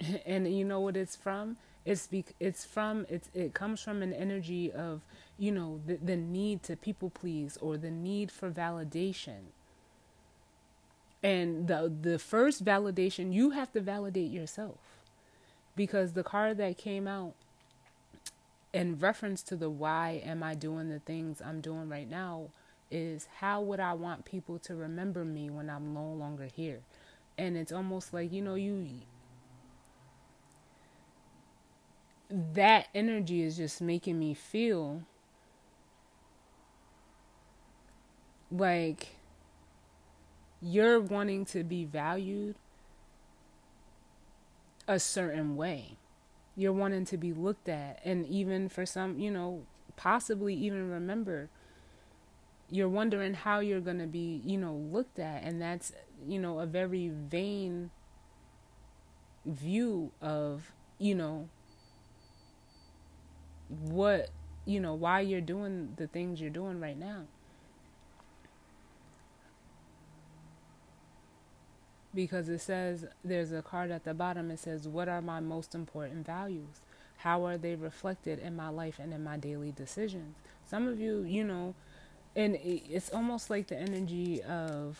and 0.26 0.52
you 0.52 0.64
know 0.64 0.80
what 0.80 0.96
it's 0.96 1.16
from? 1.16 1.56
It's 1.84 2.06
be, 2.06 2.24
it's 2.40 2.64
from 2.64 3.06
it's 3.08 3.30
it 3.32 3.54
comes 3.54 3.80
from 3.80 4.02
an 4.02 4.12
energy 4.12 4.72
of 4.72 5.02
you 5.38 5.52
know 5.52 5.80
the 5.86 5.96
the 5.96 6.16
need 6.16 6.62
to 6.64 6.76
people 6.76 7.10
please 7.10 7.56
or 7.58 7.76
the 7.76 7.90
need 7.90 8.32
for 8.32 8.50
validation. 8.50 9.52
And 11.22 11.68
the 11.68 11.92
the 12.00 12.18
first 12.18 12.64
validation 12.64 13.32
you 13.32 13.50
have 13.50 13.72
to 13.72 13.80
validate 13.80 14.30
yourself. 14.30 14.78
Because 15.76 16.12
the 16.14 16.22
card 16.22 16.56
that 16.58 16.78
came 16.78 17.06
out 17.06 17.34
in 18.76 18.98
reference 18.98 19.42
to 19.42 19.56
the 19.56 19.70
why 19.70 20.20
am 20.22 20.42
I 20.42 20.54
doing 20.54 20.90
the 20.90 20.98
things 20.98 21.40
I'm 21.40 21.62
doing 21.62 21.88
right 21.88 22.08
now 22.08 22.50
is 22.90 23.26
how 23.38 23.62
would 23.62 23.80
I 23.80 23.94
want 23.94 24.26
people 24.26 24.58
to 24.60 24.74
remember 24.74 25.24
me 25.24 25.48
when 25.48 25.70
I'm 25.70 25.94
no 25.94 26.12
longer 26.12 26.48
here? 26.54 26.80
And 27.38 27.56
it's 27.56 27.72
almost 27.72 28.12
like, 28.12 28.30
you 28.32 28.42
know, 28.42 28.54
you 28.54 28.86
that 32.28 32.88
energy 32.94 33.42
is 33.42 33.56
just 33.56 33.80
making 33.80 34.18
me 34.18 34.34
feel 34.34 35.02
like 38.50 39.16
you're 40.60 41.00
wanting 41.00 41.46
to 41.46 41.64
be 41.64 41.86
valued 41.86 42.56
a 44.86 45.00
certain 45.00 45.56
way. 45.56 45.96
You're 46.56 46.72
wanting 46.72 47.04
to 47.06 47.16
be 47.16 47.32
looked 47.32 47.68
at, 47.68 48.00
and 48.04 48.26
even 48.26 48.68
for 48.68 48.86
some, 48.86 49.18
you 49.18 49.30
know, 49.30 49.62
possibly 49.96 50.54
even 50.54 50.90
remember. 50.90 51.50
You're 52.68 52.88
wondering 52.88 53.34
how 53.34 53.60
you're 53.60 53.80
going 53.80 54.00
to 54.00 54.06
be, 54.06 54.40
you 54.44 54.58
know, 54.58 54.74
looked 54.74 55.20
at, 55.20 55.44
and 55.44 55.62
that's, 55.62 55.92
you 56.26 56.40
know, 56.40 56.58
a 56.58 56.66
very 56.66 57.08
vain 57.08 57.90
view 59.44 60.10
of, 60.20 60.72
you 60.98 61.14
know, 61.14 61.48
what 63.68 64.30
you 64.64 64.80
know 64.80 64.94
why 64.94 65.20
you're 65.20 65.40
doing 65.40 65.92
the 65.96 66.06
things 66.06 66.40
you're 66.40 66.50
doing 66.50 66.80
right 66.80 66.98
now 66.98 67.22
because 72.16 72.48
it 72.48 72.60
says 72.60 73.04
there's 73.22 73.52
a 73.52 73.62
card 73.62 73.92
at 73.92 74.04
the 74.04 74.14
bottom 74.14 74.50
it 74.50 74.58
says 74.58 74.88
what 74.88 75.08
are 75.08 75.22
my 75.22 75.38
most 75.38 75.74
important 75.74 76.26
values? 76.26 76.80
How 77.18 77.46
are 77.46 77.58
they 77.58 77.76
reflected 77.76 78.40
in 78.40 78.56
my 78.56 78.70
life 78.70 78.98
and 78.98 79.12
in 79.12 79.22
my 79.22 79.36
daily 79.36 79.70
decisions? 79.70 80.34
Some 80.66 80.88
of 80.88 80.98
you 80.98 81.22
you 81.22 81.44
know 81.44 81.74
and 82.34 82.58
it's 82.62 83.10
almost 83.10 83.50
like 83.50 83.68
the 83.68 83.78
energy 83.78 84.42
of 84.42 84.98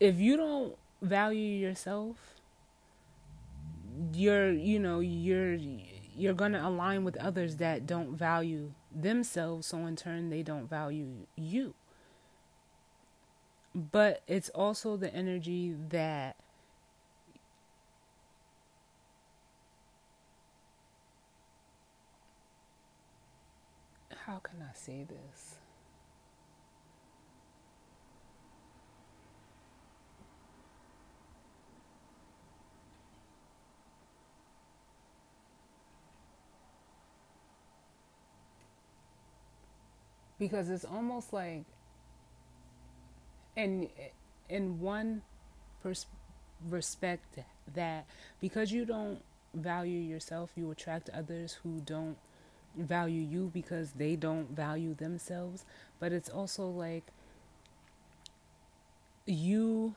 if 0.00 0.18
you 0.18 0.36
don't 0.36 0.76
value 1.00 1.58
yourself 1.66 2.16
you're 4.12 4.52
you 4.52 4.78
know 4.78 5.00
you're 5.00 5.58
you're 6.16 6.34
going 6.34 6.52
to 6.52 6.66
align 6.66 7.04
with 7.04 7.16
others 7.16 7.56
that 7.56 7.86
don't 7.86 8.16
value 8.16 8.72
themselves 8.94 9.66
so 9.66 9.78
in 9.86 9.96
turn 9.96 10.30
they 10.30 10.42
don't 10.42 10.68
value 10.68 11.26
you 11.36 11.74
but 13.74 14.22
it's 14.26 14.48
also 14.50 14.96
the 14.96 15.12
energy 15.14 15.74
that 15.90 16.36
how 24.26 24.38
can 24.38 24.62
I 24.62 24.74
say 24.74 25.04
this? 25.08 25.56
because 40.42 40.68
it's 40.70 40.84
almost 40.84 41.32
like 41.32 41.62
in 43.56 43.88
in 44.48 44.80
one 44.80 45.22
pers- 45.82 46.06
respect 46.68 47.38
that 47.74 48.06
because 48.40 48.72
you 48.72 48.84
don't 48.84 49.20
value 49.54 49.98
yourself 50.00 50.50
you 50.56 50.70
attract 50.70 51.10
others 51.10 51.58
who 51.62 51.80
don't 51.84 52.16
value 52.76 53.20
you 53.20 53.50
because 53.52 53.92
they 53.92 54.16
don't 54.16 54.50
value 54.50 54.94
themselves 54.94 55.64
but 56.00 56.12
it's 56.12 56.28
also 56.30 56.66
like 56.66 57.04
you 59.26 59.94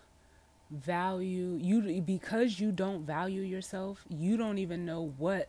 value 0.72 1.58
you 1.62 2.02
because 2.02 2.60
you 2.60 2.72
don't 2.72 3.06
value 3.06 3.42
yourself 3.42 4.04
you 4.10 4.36
don't 4.36 4.58
even 4.58 4.86
know 4.86 5.14
what 5.18 5.48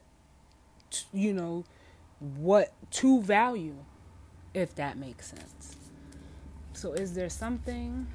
you 1.12 1.32
know 1.32 1.64
what 2.20 2.72
to 2.90 3.20
value 3.22 3.76
if 4.54 4.74
that 4.76 4.96
makes 4.96 5.26
sense. 5.28 5.76
So, 6.76 6.92
is 6.92 7.14
there 7.14 7.30
something 7.30 8.06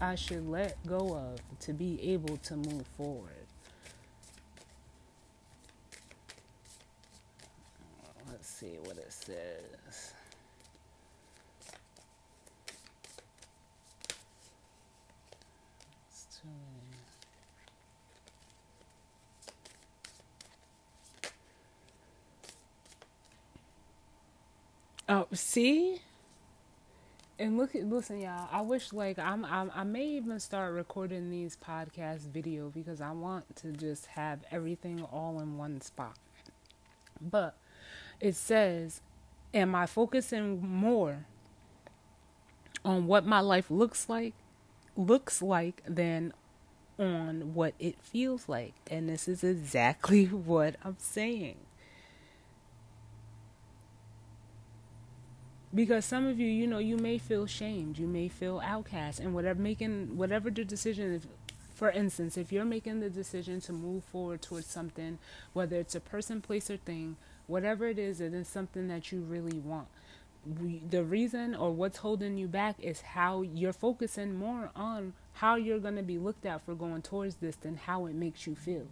I 0.00 0.14
should 0.14 0.48
let 0.48 0.76
go 0.86 1.16
of 1.16 1.40
to 1.58 1.72
be 1.72 2.00
able 2.12 2.36
to 2.36 2.54
move 2.54 2.86
forward? 2.96 3.32
Let's 8.30 8.48
see 8.48 8.76
what 8.84 8.98
it 8.98 9.12
says. 9.12 10.12
Oh, 25.08 25.26
see? 25.32 26.00
And 27.40 27.56
look 27.56 27.76
at 27.76 27.84
listen, 27.84 28.20
y'all. 28.20 28.48
I 28.50 28.62
wish 28.62 28.92
like 28.92 29.16
I'm, 29.16 29.44
I'm 29.44 29.70
I 29.72 29.84
may 29.84 30.04
even 30.04 30.40
start 30.40 30.74
recording 30.74 31.30
these 31.30 31.56
podcast 31.56 32.22
video 32.22 32.68
because 32.68 33.00
I 33.00 33.12
want 33.12 33.54
to 33.56 33.70
just 33.70 34.06
have 34.06 34.40
everything 34.50 35.02
all 35.12 35.38
in 35.38 35.56
one 35.56 35.80
spot. 35.80 36.16
But 37.20 37.56
it 38.20 38.34
says, 38.34 39.02
am 39.54 39.76
I 39.76 39.86
focusing 39.86 40.66
more 40.66 41.26
on 42.84 43.06
what 43.06 43.24
my 43.24 43.40
life 43.40 43.70
looks 43.70 44.08
like 44.08 44.34
looks 44.96 45.40
like 45.40 45.82
than 45.86 46.32
on 46.98 47.54
what 47.54 47.74
it 47.78 48.02
feels 48.02 48.48
like? 48.48 48.74
And 48.90 49.08
this 49.08 49.28
is 49.28 49.44
exactly 49.44 50.24
what 50.26 50.74
I'm 50.84 50.96
saying. 50.98 51.58
Because 55.74 56.04
some 56.04 56.26
of 56.26 56.38
you 56.38 56.46
you 56.46 56.66
know 56.66 56.78
you 56.78 56.96
may 56.96 57.18
feel 57.18 57.46
shamed 57.46 57.98
you 57.98 58.06
may 58.06 58.28
feel 58.28 58.60
outcast 58.64 59.20
and 59.20 59.34
whatever 59.34 59.60
making 59.60 60.16
whatever 60.16 60.50
the 60.50 60.64
decision 60.64 61.12
is 61.12 61.26
for 61.74 61.90
instance 61.90 62.36
if 62.36 62.50
you're 62.50 62.64
making 62.64 63.00
the 63.00 63.10
decision 63.10 63.60
to 63.60 63.72
move 63.72 64.02
forward 64.04 64.40
towards 64.40 64.66
something 64.66 65.18
whether 65.52 65.76
it's 65.76 65.94
a 65.94 66.00
person 66.00 66.40
place 66.40 66.70
or 66.70 66.76
thing 66.78 67.16
whatever 67.48 67.86
it 67.86 67.98
is 67.98 68.20
it 68.20 68.32
is 68.32 68.46
something 68.46 68.86
that 68.86 69.10
you 69.10 69.20
really 69.20 69.58
want. 69.58 69.88
We, 70.60 70.80
the 70.88 71.02
reason 71.02 71.54
or 71.54 71.72
what's 71.72 71.98
holding 71.98 72.38
you 72.38 72.46
back 72.46 72.76
is 72.78 73.00
how 73.00 73.42
you're 73.42 73.72
focusing 73.72 74.36
more 74.36 74.70
on 74.76 75.14
how 75.34 75.56
you're 75.56 75.80
going 75.80 75.96
to 75.96 76.02
be 76.02 76.18
looked 76.18 76.46
at 76.46 76.64
for 76.64 76.74
going 76.74 77.02
towards 77.02 77.36
this 77.36 77.56
than 77.56 77.76
how 77.76 78.06
it 78.06 78.14
makes 78.14 78.46
you 78.46 78.54
feel. 78.54 78.86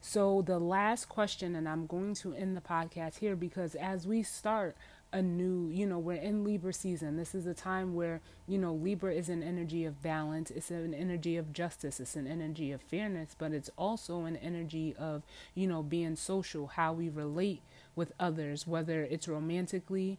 So 0.00 0.42
the 0.42 0.58
last 0.58 1.08
question 1.08 1.54
and 1.54 1.68
i'm 1.68 1.86
going 1.86 2.14
to 2.16 2.34
end 2.34 2.56
the 2.56 2.60
podcast 2.60 3.18
here 3.18 3.36
because 3.36 3.76
as 3.76 4.06
we 4.06 4.22
start 4.22 4.76
a 5.12 5.20
new, 5.20 5.68
you 5.70 5.86
know, 5.86 5.98
we're 5.98 6.14
in 6.14 6.42
Libra 6.42 6.72
season. 6.72 7.16
This 7.16 7.34
is 7.34 7.46
a 7.46 7.54
time 7.54 7.94
where, 7.94 8.20
you 8.48 8.58
know, 8.58 8.72
Libra 8.72 9.12
is 9.12 9.28
an 9.28 9.42
energy 9.42 9.84
of 9.84 10.02
balance, 10.02 10.50
it's 10.50 10.70
an 10.70 10.94
energy 10.94 11.36
of 11.36 11.52
justice, 11.52 12.00
it's 12.00 12.16
an 12.16 12.26
energy 12.26 12.72
of 12.72 12.80
fairness, 12.80 13.36
but 13.38 13.52
it's 13.52 13.70
also 13.76 14.24
an 14.24 14.36
energy 14.36 14.94
of, 14.98 15.22
you 15.54 15.66
know, 15.66 15.82
being 15.82 16.16
social, 16.16 16.68
how 16.68 16.92
we 16.92 17.08
relate 17.08 17.60
with 17.94 18.12
others, 18.18 18.66
whether 18.66 19.02
it's 19.02 19.28
romantically, 19.28 20.18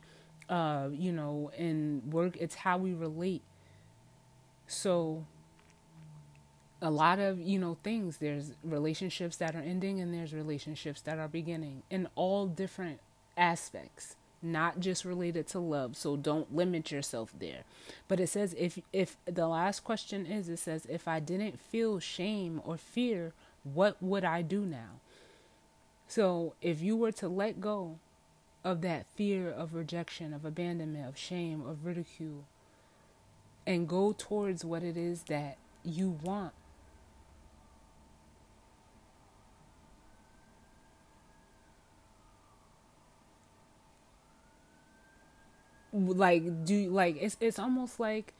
uh, 0.50 0.90
you 0.92 1.12
know, 1.12 1.52
in 1.58 2.04
work, 2.10 2.38
it's 2.38 2.56
how 2.56 2.78
we 2.78 2.94
relate. 2.94 3.42
So, 4.68 5.26
a 6.82 6.92
lot 6.92 7.18
of 7.18 7.40
you 7.40 7.58
know 7.58 7.76
things 7.82 8.18
there's 8.18 8.52
relationships 8.62 9.38
that 9.38 9.56
are 9.56 9.62
ending 9.62 10.02
and 10.02 10.14
there's 10.14 10.34
relationships 10.34 11.00
that 11.00 11.18
are 11.18 11.30
beginning 11.30 11.82
in 11.90 12.10
all 12.16 12.46
different 12.46 13.00
aspects 13.38 14.18
not 14.44 14.80
just 14.80 15.06
related 15.06 15.48
to 15.48 15.60
love. 15.60 15.96
So 15.96 16.16
don't 16.16 16.54
limit 16.54 16.92
yourself 16.92 17.34
there. 17.38 17.64
But 18.08 18.20
it 18.20 18.28
says 18.28 18.56
if 18.58 18.80
if 18.92 19.18
the 19.26 19.48
last 19.48 19.84
question 19.84 20.26
is 20.26 20.50
it 20.50 20.60
says 20.60 20.86
if 20.88 21.08
I 21.08 21.20
didn't 21.20 21.60
feel 21.60 22.00
shame 22.00 22.62
or 22.66 22.78
fear, 22.78 23.34
what 23.64 24.02
would 24.02 24.26
I 24.26 24.42
do 24.42 24.66
now? 24.66 25.00
So 26.08 26.54
if 26.62 26.82
you 26.82 26.96
were 26.96 27.12
to 27.14 27.28
let 27.28 27.62
go 27.62 28.00
of 28.64 28.82
that 28.82 29.06
fear 29.16 29.50
of 29.50 29.74
rejection, 29.74 30.34
of 30.34 30.46
abandonment, 30.46 31.08
of 31.08 31.18
shame, 31.18 31.66
of 31.66 31.86
ridicule, 31.86 32.46
and 33.66 33.88
go 33.88 34.14
towards 34.18 34.64
what 34.64 34.84
it 34.84 34.98
is 34.98 35.24
that 35.24 35.58
you 35.84 36.20
want 36.22 36.54
like 45.94 46.66
do 46.66 46.90
like 46.90 47.18
it's 47.20 47.38
it's 47.40 47.60
almost 47.60 48.00
like 48.00 48.34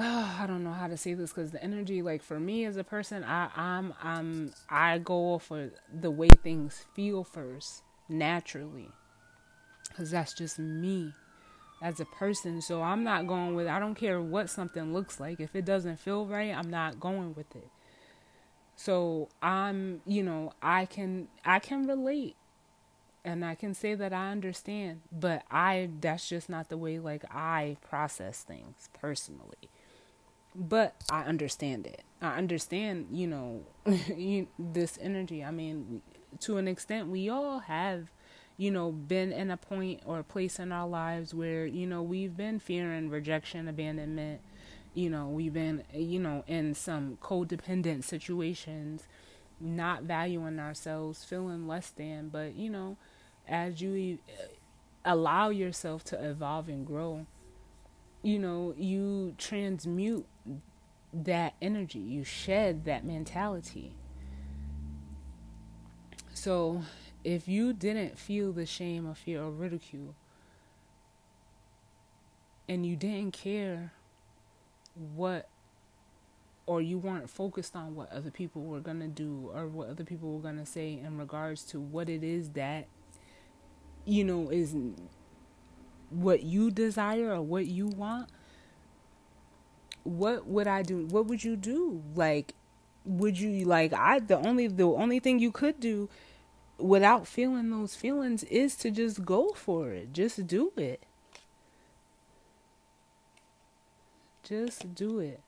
oh, 0.00 0.36
I 0.40 0.46
don't 0.46 0.62
know 0.62 0.72
how 0.72 0.86
to 0.86 0.96
say 0.96 1.14
this 1.14 1.30
because 1.30 1.50
the 1.50 1.62
energy 1.62 2.02
like 2.02 2.22
for 2.22 2.38
me 2.38 2.64
as 2.64 2.76
a 2.76 2.84
person 2.84 3.24
I 3.24 3.50
I'm 3.56 3.94
I'm 4.02 4.52
I 4.68 4.98
go 4.98 5.38
for 5.38 5.70
the 5.92 6.10
way 6.10 6.28
things 6.28 6.84
feel 6.94 7.24
first 7.24 7.82
naturally. 8.08 8.90
Because 9.88 10.10
that's 10.10 10.34
just 10.34 10.58
me 10.58 11.12
as 11.82 11.98
a 11.98 12.04
person. 12.04 12.60
So 12.60 12.82
I'm 12.82 13.02
not 13.02 13.26
going 13.26 13.54
with 13.54 13.66
I 13.66 13.78
don't 13.78 13.94
care 13.94 14.20
what 14.20 14.50
something 14.50 14.92
looks 14.92 15.18
like. 15.18 15.40
If 15.40 15.56
it 15.56 15.64
doesn't 15.64 15.98
feel 15.98 16.26
right 16.26 16.54
I'm 16.54 16.70
not 16.70 17.00
going 17.00 17.34
with 17.34 17.54
it. 17.56 17.68
So 18.76 19.28
I'm 19.42 20.02
you 20.06 20.22
know 20.22 20.52
I 20.62 20.86
can 20.86 21.28
I 21.44 21.58
can 21.58 21.86
relate 21.86 22.36
and 23.24 23.44
I 23.44 23.54
can 23.54 23.74
say 23.74 23.94
that 23.94 24.12
I 24.12 24.30
understand, 24.30 25.02
but 25.12 25.42
I 25.50 25.90
that's 26.00 26.28
just 26.28 26.48
not 26.48 26.68
the 26.68 26.76
way 26.76 26.98
like 26.98 27.24
I 27.30 27.76
process 27.88 28.42
things 28.42 28.88
personally. 28.98 29.70
But 30.54 30.94
I 31.10 31.22
understand 31.22 31.86
it. 31.86 32.02
I 32.20 32.36
understand, 32.36 33.08
you 33.12 33.26
know, 33.26 33.62
this 34.58 34.98
energy. 35.00 35.44
I 35.44 35.50
mean, 35.50 36.02
to 36.40 36.56
an 36.56 36.68
extent 36.68 37.08
we 37.08 37.28
all 37.28 37.60
have 37.60 38.10
you 38.56 38.70
know 38.70 38.90
been 38.90 39.32
in 39.32 39.50
a 39.50 39.56
point 39.56 40.02
or 40.04 40.18
a 40.18 40.24
place 40.24 40.58
in 40.58 40.72
our 40.72 40.88
lives 40.88 41.32
where 41.32 41.64
you 41.66 41.86
know 41.86 42.02
we've 42.02 42.36
been 42.36 42.58
fearing 42.58 43.10
rejection, 43.10 43.68
abandonment, 43.68 44.40
you 44.94 45.10
know, 45.10 45.28
we've 45.28 45.52
been 45.52 45.84
you 45.94 46.18
know 46.18 46.44
in 46.46 46.74
some 46.74 47.18
codependent 47.22 48.04
situations 48.04 49.06
not 49.60 50.04
valuing 50.04 50.58
ourselves, 50.58 51.24
feeling 51.24 51.66
less 51.66 51.90
than, 51.90 52.28
but 52.28 52.54
you 52.54 52.70
know, 52.70 52.96
as 53.46 53.80
you 53.80 54.18
allow 55.04 55.48
yourself 55.48 56.04
to 56.04 56.28
evolve 56.28 56.68
and 56.68 56.86
grow, 56.86 57.26
you 58.22 58.38
know, 58.38 58.74
you 58.76 59.34
transmute 59.38 60.26
that 61.12 61.54
energy, 61.62 61.98
you 61.98 62.24
shed 62.24 62.84
that 62.84 63.04
mentality. 63.04 63.94
So, 66.34 66.82
if 67.24 67.48
you 67.48 67.72
didn't 67.72 68.18
feel 68.18 68.52
the 68.52 68.66
shame 68.66 69.08
or 69.08 69.14
fear 69.14 69.42
or 69.42 69.50
ridicule, 69.50 70.14
and 72.68 72.84
you 72.84 72.96
didn't 72.96 73.32
care 73.32 73.92
what 74.94 75.48
or 76.68 76.82
you 76.82 76.98
weren't 76.98 77.30
focused 77.30 77.74
on 77.74 77.94
what 77.94 78.12
other 78.12 78.30
people 78.30 78.62
were 78.62 78.80
going 78.80 79.00
to 79.00 79.08
do 79.08 79.50
or 79.54 79.66
what 79.66 79.88
other 79.88 80.04
people 80.04 80.34
were 80.34 80.42
going 80.42 80.58
to 80.58 80.66
say 80.66 81.00
in 81.02 81.16
regards 81.16 81.64
to 81.64 81.80
what 81.80 82.08
it 82.08 82.22
is 82.22 82.50
that 82.50 82.86
you 84.04 84.24
know, 84.24 84.48
is 84.48 84.74
what 86.10 86.42
you 86.42 86.70
desire 86.70 87.32
or 87.32 87.42
what 87.42 87.66
you 87.66 87.86
want, 87.88 88.30
what 90.02 90.46
would 90.46 90.66
I 90.66 90.82
do? 90.82 91.06
What 91.06 91.26
would 91.26 91.44
you 91.44 91.56
do? 91.56 92.02
Like, 92.14 92.54
would 93.04 93.38
you 93.38 93.64
like 93.64 93.92
I 93.92 94.18
the 94.18 94.36
only 94.36 94.66
the 94.66 94.84
only 94.84 95.18
thing 95.18 95.38
you 95.38 95.50
could 95.52 95.80
do 95.80 96.08
without 96.78 97.26
feeling 97.26 97.70
those 97.70 97.94
feelings 97.94 98.44
is 98.44 98.76
to 98.76 98.90
just 98.90 99.24
go 99.24 99.50
for 99.54 99.90
it. 99.92 100.12
Just 100.12 100.46
do 100.46 100.72
it. 100.76 101.02
Just 104.42 104.94
do 104.94 105.18
it. 105.18 105.40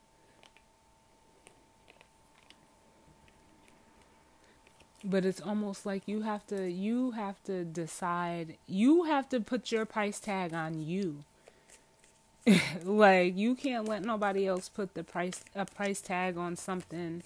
But 5.03 5.25
it's 5.25 5.41
almost 5.41 5.85
like 5.85 6.03
you 6.07 6.21
have 6.23 6.45
to 6.47 6.69
you 6.69 7.11
have 7.11 7.41
to 7.43 7.63
decide 7.63 8.57
you 8.67 9.03
have 9.05 9.29
to 9.29 9.39
put 9.39 9.71
your 9.71 9.85
price 9.85 10.19
tag 10.19 10.53
on 10.53 10.79
you. 10.81 11.23
Like 12.83 13.37
you 13.37 13.55
can't 13.55 13.87
let 13.87 14.03
nobody 14.03 14.47
else 14.47 14.69
put 14.69 14.95
the 14.95 15.03
price 15.03 15.43
a 15.55 15.65
price 15.65 16.01
tag 16.01 16.37
on 16.37 16.55
something 16.55 17.23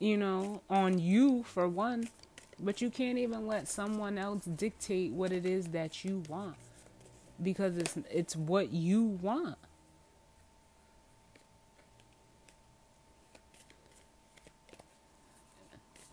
you 0.00 0.16
know 0.16 0.62
on 0.70 0.98
you 0.98 1.44
for 1.44 1.68
one. 1.68 2.08
But 2.60 2.80
you 2.80 2.90
can't 2.90 3.18
even 3.18 3.46
let 3.46 3.68
someone 3.68 4.18
else 4.18 4.44
dictate 4.44 5.12
what 5.12 5.32
it 5.32 5.46
is 5.46 5.68
that 5.68 6.04
you 6.04 6.22
want 6.28 6.56
because 7.42 7.76
it's 7.76 7.98
it's 8.10 8.36
what 8.36 8.72
you 8.72 9.02
want 9.04 9.58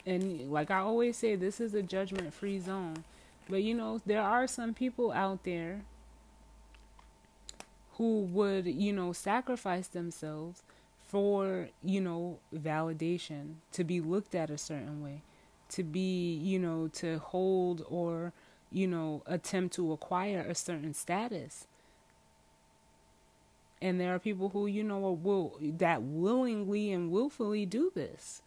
and 0.09 0.51
like 0.51 0.71
I 0.71 0.79
always 0.79 1.17
say, 1.17 1.35
this 1.35 1.59
is 1.61 1.73
a 1.73 1.83
judgment 1.83 2.33
free 2.33 2.59
zone. 2.59 3.03
But 3.49 3.63
you 3.63 3.73
know, 3.73 4.01
there 4.05 4.21
are 4.21 4.47
some 4.47 4.73
people 4.73 5.11
out 5.11 5.43
there 5.43 5.81
who 7.93 8.21
would, 8.21 8.65
you 8.65 8.93
know, 8.93 9.11
sacrifice 9.11 9.87
themselves 9.87 10.63
for, 11.07 11.69
you 11.83 11.99
know, 11.99 12.39
validation, 12.55 13.55
to 13.73 13.83
be 13.83 13.99
looked 13.99 14.33
at 14.35 14.49
a 14.49 14.57
certain 14.57 15.03
way, 15.03 15.21
to 15.69 15.83
be, 15.83 16.35
you 16.35 16.59
know, 16.59 16.87
to 16.93 17.19
hold 17.19 17.85
or, 17.89 18.31
you 18.71 18.87
know, 18.87 19.23
attempt 19.25 19.75
to 19.75 19.91
acquire 19.91 20.45
a 20.47 20.55
certain 20.55 20.93
status. 20.93 21.67
And 23.81 23.99
there 23.99 24.13
are 24.13 24.19
people 24.19 24.49
who, 24.49 24.67
you 24.67 24.83
know, 24.83 25.11
will 25.11 25.57
that 25.61 26.01
willingly 26.03 26.91
and 26.91 27.11
willfully 27.11 27.65
do 27.65 27.91
this 27.93 28.41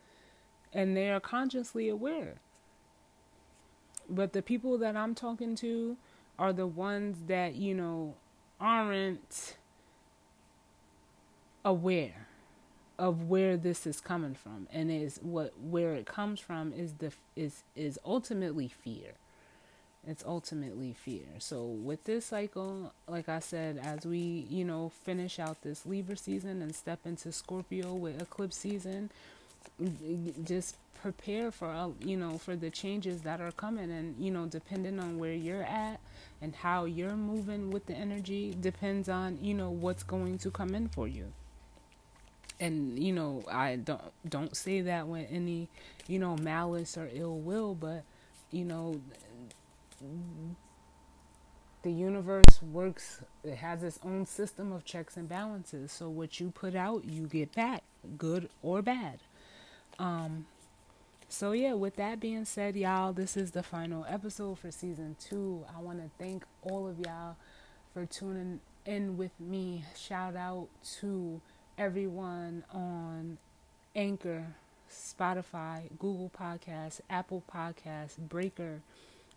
and 0.73 0.97
they 0.97 1.11
are 1.11 1.21
consciously 1.21 1.89
aware. 1.89 2.35
But 4.09 4.33
the 4.33 4.43
people 4.43 4.79
that 4.79 4.97
I'm 4.97 5.15
talking 5.15 5.55
to 5.57 5.97
are 6.39 6.53
the 6.53 6.67
ones 6.67 7.19
that, 7.29 7.55
you 7.55 7.75
know, 7.75 8.15
aren't 8.61 9.57
aware 11.65 12.27
of 12.99 13.29
where 13.29 13.57
this 13.57 13.87
is 13.87 14.01
coming 14.01 14.35
from. 14.35 14.69
And 14.73 14.91
is 14.91 15.19
what 15.23 15.53
where 15.61 15.95
it 15.95 16.07
comes 16.07 16.41
from 16.41 16.73
is 16.73 16.95
the 16.95 17.13
is 17.37 17.65
is 17.75 17.99
ultimately 18.05 18.69
fear. 18.69 19.13
It's 20.07 20.25
ultimately 20.27 20.93
fear. 20.93 21.27
So 21.39 21.65
with 21.65 22.05
this 22.05 22.27
cycle 22.27 22.93
like 23.09 23.29
i 23.29 23.39
said 23.39 23.79
as 23.79 24.07
we 24.07 24.47
you 24.49 24.65
know 24.65 24.91
finish 25.05 25.39
out 25.39 25.63
this 25.63 25.87
libra 25.87 26.17
season 26.17 26.63
and 26.63 26.75
step 26.75 27.01
into 27.05 27.33
scorpio 27.33 27.95
with 27.95 28.21
eclipse 28.21 28.57
season 28.57 29.11
just 30.45 30.77
prepare 31.03 31.51
for 31.51 31.69
uh, 31.69 31.89
you 32.01 32.17
know 32.17 32.39
for 32.39 32.55
the 32.55 32.71
changes 32.71 33.23
that 33.23 33.41
are 33.41 33.51
coming 33.53 33.91
and 33.91 34.15
you 34.19 34.31
know 34.31 34.47
depending 34.47 35.01
on 35.01 35.19
where 35.19 35.33
you're 35.33 35.65
at 35.65 35.99
and 36.41 36.55
how 36.55 36.85
you're 36.85 37.17
moving 37.17 37.71
with 37.71 37.87
the 37.87 37.95
energy 37.95 38.55
depends 38.61 39.09
on 39.09 39.37
you 39.43 39.53
know 39.53 39.71
what's 39.71 40.05
going 40.05 40.39
to 40.39 40.51
come 40.51 40.75
in 40.75 40.89
for 40.89 41.09
you. 41.09 41.33
And 42.61 43.03
you 43.03 43.13
know 43.13 43.43
i 43.51 43.77
don't 43.77 44.01
don't 44.29 44.57
say 44.57 44.83
that 44.83 45.09
with 45.09 45.27
any 45.31 45.69
you 46.07 46.21
know 46.21 46.37
malice 46.37 46.97
or 46.97 47.09
ill 47.13 47.39
will 47.39 47.75
but 47.75 48.05
you 48.53 48.65
know 48.65 49.01
the 51.83 51.91
universe 51.91 52.63
works 52.63 53.21
it 53.43 53.57
has 53.57 53.83
its 53.83 53.99
own 54.05 54.27
system 54.27 54.71
of 54.73 54.85
checks 54.85 55.17
and 55.17 55.29
balances. 55.29 55.91
So 55.91 56.09
what 56.09 56.39
you 56.39 56.53
put 56.53 56.77
out 56.77 57.05
you 57.05 57.27
get 57.27 57.53
back 57.53 57.83
good 58.17 58.49
or 58.63 58.83
bad 58.83 59.19
um, 59.99 60.47
so 61.29 61.53
yeah, 61.53 61.73
with 61.73 61.97
that 61.97 62.21
being 62.21 62.45
said, 62.45 62.77
y'all, 62.77 63.13
this 63.13 63.37
is 63.37 63.53
the 63.53 63.63
final 63.63 64.05
episode 64.09 64.59
for 64.59 64.71
season 64.71 65.17
two. 65.19 65.65
I 65.75 65.81
want 65.81 65.99
to 66.03 66.11
thank 66.23 66.45
all 66.63 66.87
of 66.87 66.99
y'all 66.99 67.37
for 67.95 68.05
tuning 68.05 68.61
in 68.85 69.17
with 69.17 69.33
me. 69.41 69.85
Shout 69.97 70.37
out 70.37 70.69
to 71.01 71.41
everyone 71.79 72.65
on 72.73 73.39
Anchor, 73.97 74.45
Spotify, 74.91 75.89
Google 75.99 76.31
Podcasts, 76.39 77.01
Apple 77.09 77.43
Podcasts, 77.53 78.19
Breaker. 78.19 78.81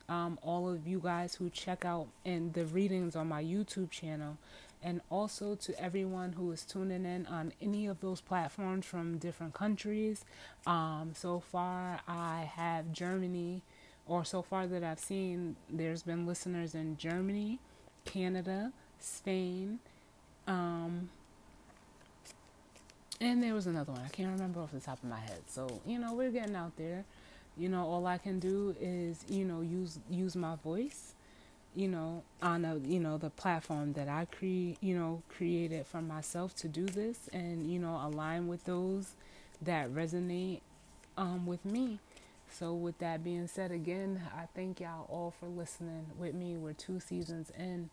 Um, 0.08 0.38
all 0.44 0.70
of 0.70 0.86
you 0.88 1.00
guys 1.00 1.36
who 1.36 1.50
check 1.50 1.84
out 1.84 2.08
and 2.26 2.54
the 2.54 2.66
readings 2.66 3.16
on 3.16 3.28
my 3.28 3.44
YouTube 3.44 3.90
channel 3.90 4.38
and 4.84 5.02
also 5.10 5.56
to 5.56 5.82
everyone 5.82 6.34
who 6.34 6.52
is 6.52 6.64
tuning 6.64 7.06
in 7.06 7.26
on 7.28 7.54
any 7.62 7.88
of 7.88 8.02
those 8.02 8.22
platforms 8.22 8.86
from 8.86 9.18
different 9.18 9.54
countries. 9.54 10.26
Um, 10.68 11.12
so 11.16 11.40
far, 11.40 12.00
I 12.08 12.50
have 12.56 12.92
Germany, 12.92 13.62
or 14.08 14.24
so 14.24 14.42
far 14.42 14.68
that 14.68 14.84
I've 14.84 15.00
seen, 15.00 15.56
there's 15.70 16.04
been 16.04 16.26
listeners 16.28 16.76
in 16.76 16.98
Germany, 16.98 17.60
Canada, 18.06 18.72
Spain, 19.00 19.80
um, 20.48 21.10
and 23.22 23.42
there 23.42 23.54
was 23.54 23.66
another 23.66 23.94
one. 23.94 24.02
I 24.04 24.10
can't 24.10 24.32
remember 24.32 24.60
off 24.60 24.72
the 24.72 24.80
top 24.80 25.02
of 25.02 25.10
my 25.10 25.20
head. 25.20 25.42
So, 25.48 25.82
you 25.86 25.98
know, 26.00 26.14
we're 26.14 26.32
getting 26.32 26.56
out 26.56 26.76
there. 26.78 27.06
You 27.58 27.70
know, 27.70 27.86
all 27.86 28.06
I 28.06 28.18
can 28.18 28.40
do 28.40 28.76
is, 28.80 29.24
you 29.30 29.46
know, 29.46 29.62
use 29.62 30.00
use 30.10 30.36
my 30.36 30.56
voice, 30.58 31.14
you 31.76 31.88
know, 31.88 32.24
on 32.42 32.66
a, 32.66 32.78
you 32.78 33.00
know, 33.00 33.18
the 33.18 33.30
platform 33.30 33.94
that 33.94 34.08
I 34.08 34.26
create, 34.26 34.78
you 34.82 34.96
know, 34.98 35.24
created 35.30 35.86
for 35.88 36.02
myself 36.02 36.56
to 36.58 36.68
do 36.68 36.86
this 36.86 37.30
and, 37.34 37.72
you 37.72 37.80
know, 37.80 38.00
align 38.04 38.48
with 38.48 38.66
those 38.66 39.14
that 39.62 39.90
resonate 39.94 40.62
um 41.18 41.46
with 41.46 41.64
me. 41.66 42.00
So 42.52 42.74
with 42.74 43.00
that 43.00 43.24
being 43.24 43.48
said 43.48 43.72
again, 43.72 44.22
I 44.36 44.46
thank 44.56 44.80
y'all 44.80 45.08
all 45.10 45.34
for 45.40 45.48
listening 45.48 46.08
with 46.18 46.34
me. 46.34 46.56
We're 46.58 46.74
two 46.74 47.00
seasons 47.00 47.52
in. 47.58 47.90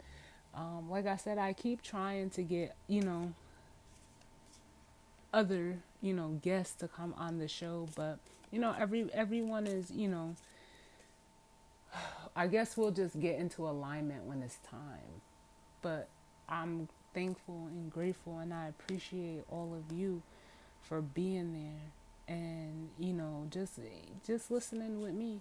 Um, 0.54 0.90
like 0.90 1.06
I 1.06 1.16
said, 1.16 1.38
I 1.38 1.54
keep 1.54 1.82
trying 1.82 2.30
to 2.30 2.42
get, 2.42 2.76
you 2.86 3.02
know, 3.02 3.32
other 5.32 5.78
you 6.00 6.12
know 6.12 6.38
guests 6.42 6.74
to 6.74 6.88
come 6.88 7.14
on 7.16 7.38
the 7.38 7.48
show 7.48 7.88
but 7.96 8.18
you 8.50 8.58
know 8.58 8.74
every 8.78 9.08
everyone 9.14 9.66
is 9.66 9.90
you 9.90 10.08
know 10.08 10.34
i 12.36 12.46
guess 12.46 12.76
we'll 12.76 12.90
just 12.90 13.18
get 13.20 13.38
into 13.38 13.66
alignment 13.66 14.24
when 14.24 14.42
it's 14.42 14.58
time 14.68 15.20
but 15.82 16.08
i'm 16.48 16.88
thankful 17.14 17.66
and 17.66 17.90
grateful 17.90 18.38
and 18.38 18.52
i 18.52 18.66
appreciate 18.68 19.42
all 19.50 19.74
of 19.74 19.96
you 19.96 20.22
for 20.80 21.00
being 21.00 21.52
there 21.52 22.36
and 22.36 22.88
you 22.98 23.12
know 23.12 23.46
just 23.50 23.78
just 24.26 24.50
listening 24.50 25.00
with 25.00 25.12
me 25.12 25.40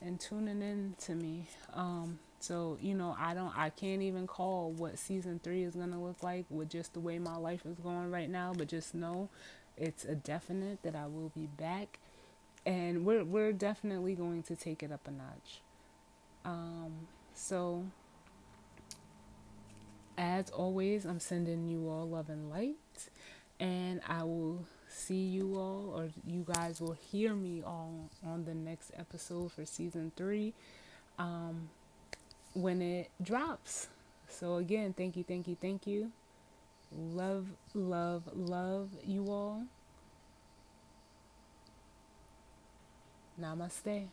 and 0.00 0.20
tuning 0.20 0.62
in 0.62 0.94
to 0.98 1.14
me 1.14 1.46
um 1.74 2.18
so, 2.40 2.78
you 2.80 2.94
know, 2.94 3.16
I 3.18 3.34
don't 3.34 3.56
I 3.56 3.70
can't 3.70 4.02
even 4.02 4.26
call 4.26 4.70
what 4.70 4.98
season 4.98 5.40
3 5.42 5.64
is 5.64 5.74
to 5.74 5.84
look 5.84 6.22
like 6.22 6.44
with 6.50 6.70
just 6.70 6.94
the 6.94 7.00
way 7.00 7.18
my 7.18 7.36
life 7.36 7.66
is 7.66 7.78
going 7.78 8.10
right 8.10 8.30
now, 8.30 8.52
but 8.56 8.68
just 8.68 8.94
know 8.94 9.28
it's 9.76 10.04
a 10.04 10.14
definite 10.14 10.82
that 10.82 10.94
I 10.94 11.06
will 11.06 11.30
be 11.34 11.46
back 11.46 11.98
and 12.66 13.04
we're 13.04 13.24
we're 13.24 13.52
definitely 13.52 14.14
going 14.14 14.42
to 14.44 14.56
take 14.56 14.82
it 14.82 14.92
up 14.92 15.06
a 15.06 15.10
notch. 15.10 15.60
Um 16.44 17.08
so 17.34 17.84
as 20.16 20.50
always, 20.50 21.04
I'm 21.04 21.20
sending 21.20 21.68
you 21.68 21.88
all 21.88 22.08
love 22.08 22.28
and 22.28 22.50
light 22.50 22.76
and 23.60 24.00
I 24.06 24.24
will 24.24 24.64
see 24.88 25.26
you 25.26 25.56
all 25.56 25.92
or 25.94 26.08
you 26.26 26.44
guys 26.52 26.80
will 26.80 26.96
hear 27.10 27.34
me 27.34 27.62
all 27.62 28.10
on 28.26 28.44
the 28.44 28.54
next 28.54 28.90
episode 28.96 29.52
for 29.52 29.64
season 29.64 30.12
3. 30.16 30.52
Um 31.18 31.70
when 32.54 32.82
it 32.82 33.10
drops. 33.22 33.88
So, 34.28 34.56
again, 34.56 34.94
thank 34.96 35.16
you, 35.16 35.24
thank 35.24 35.48
you, 35.48 35.56
thank 35.60 35.86
you. 35.86 36.12
Love, 36.92 37.46
love, 37.74 38.22
love 38.34 38.90
you 39.04 39.30
all. 39.30 39.64
Namaste. 43.40 44.08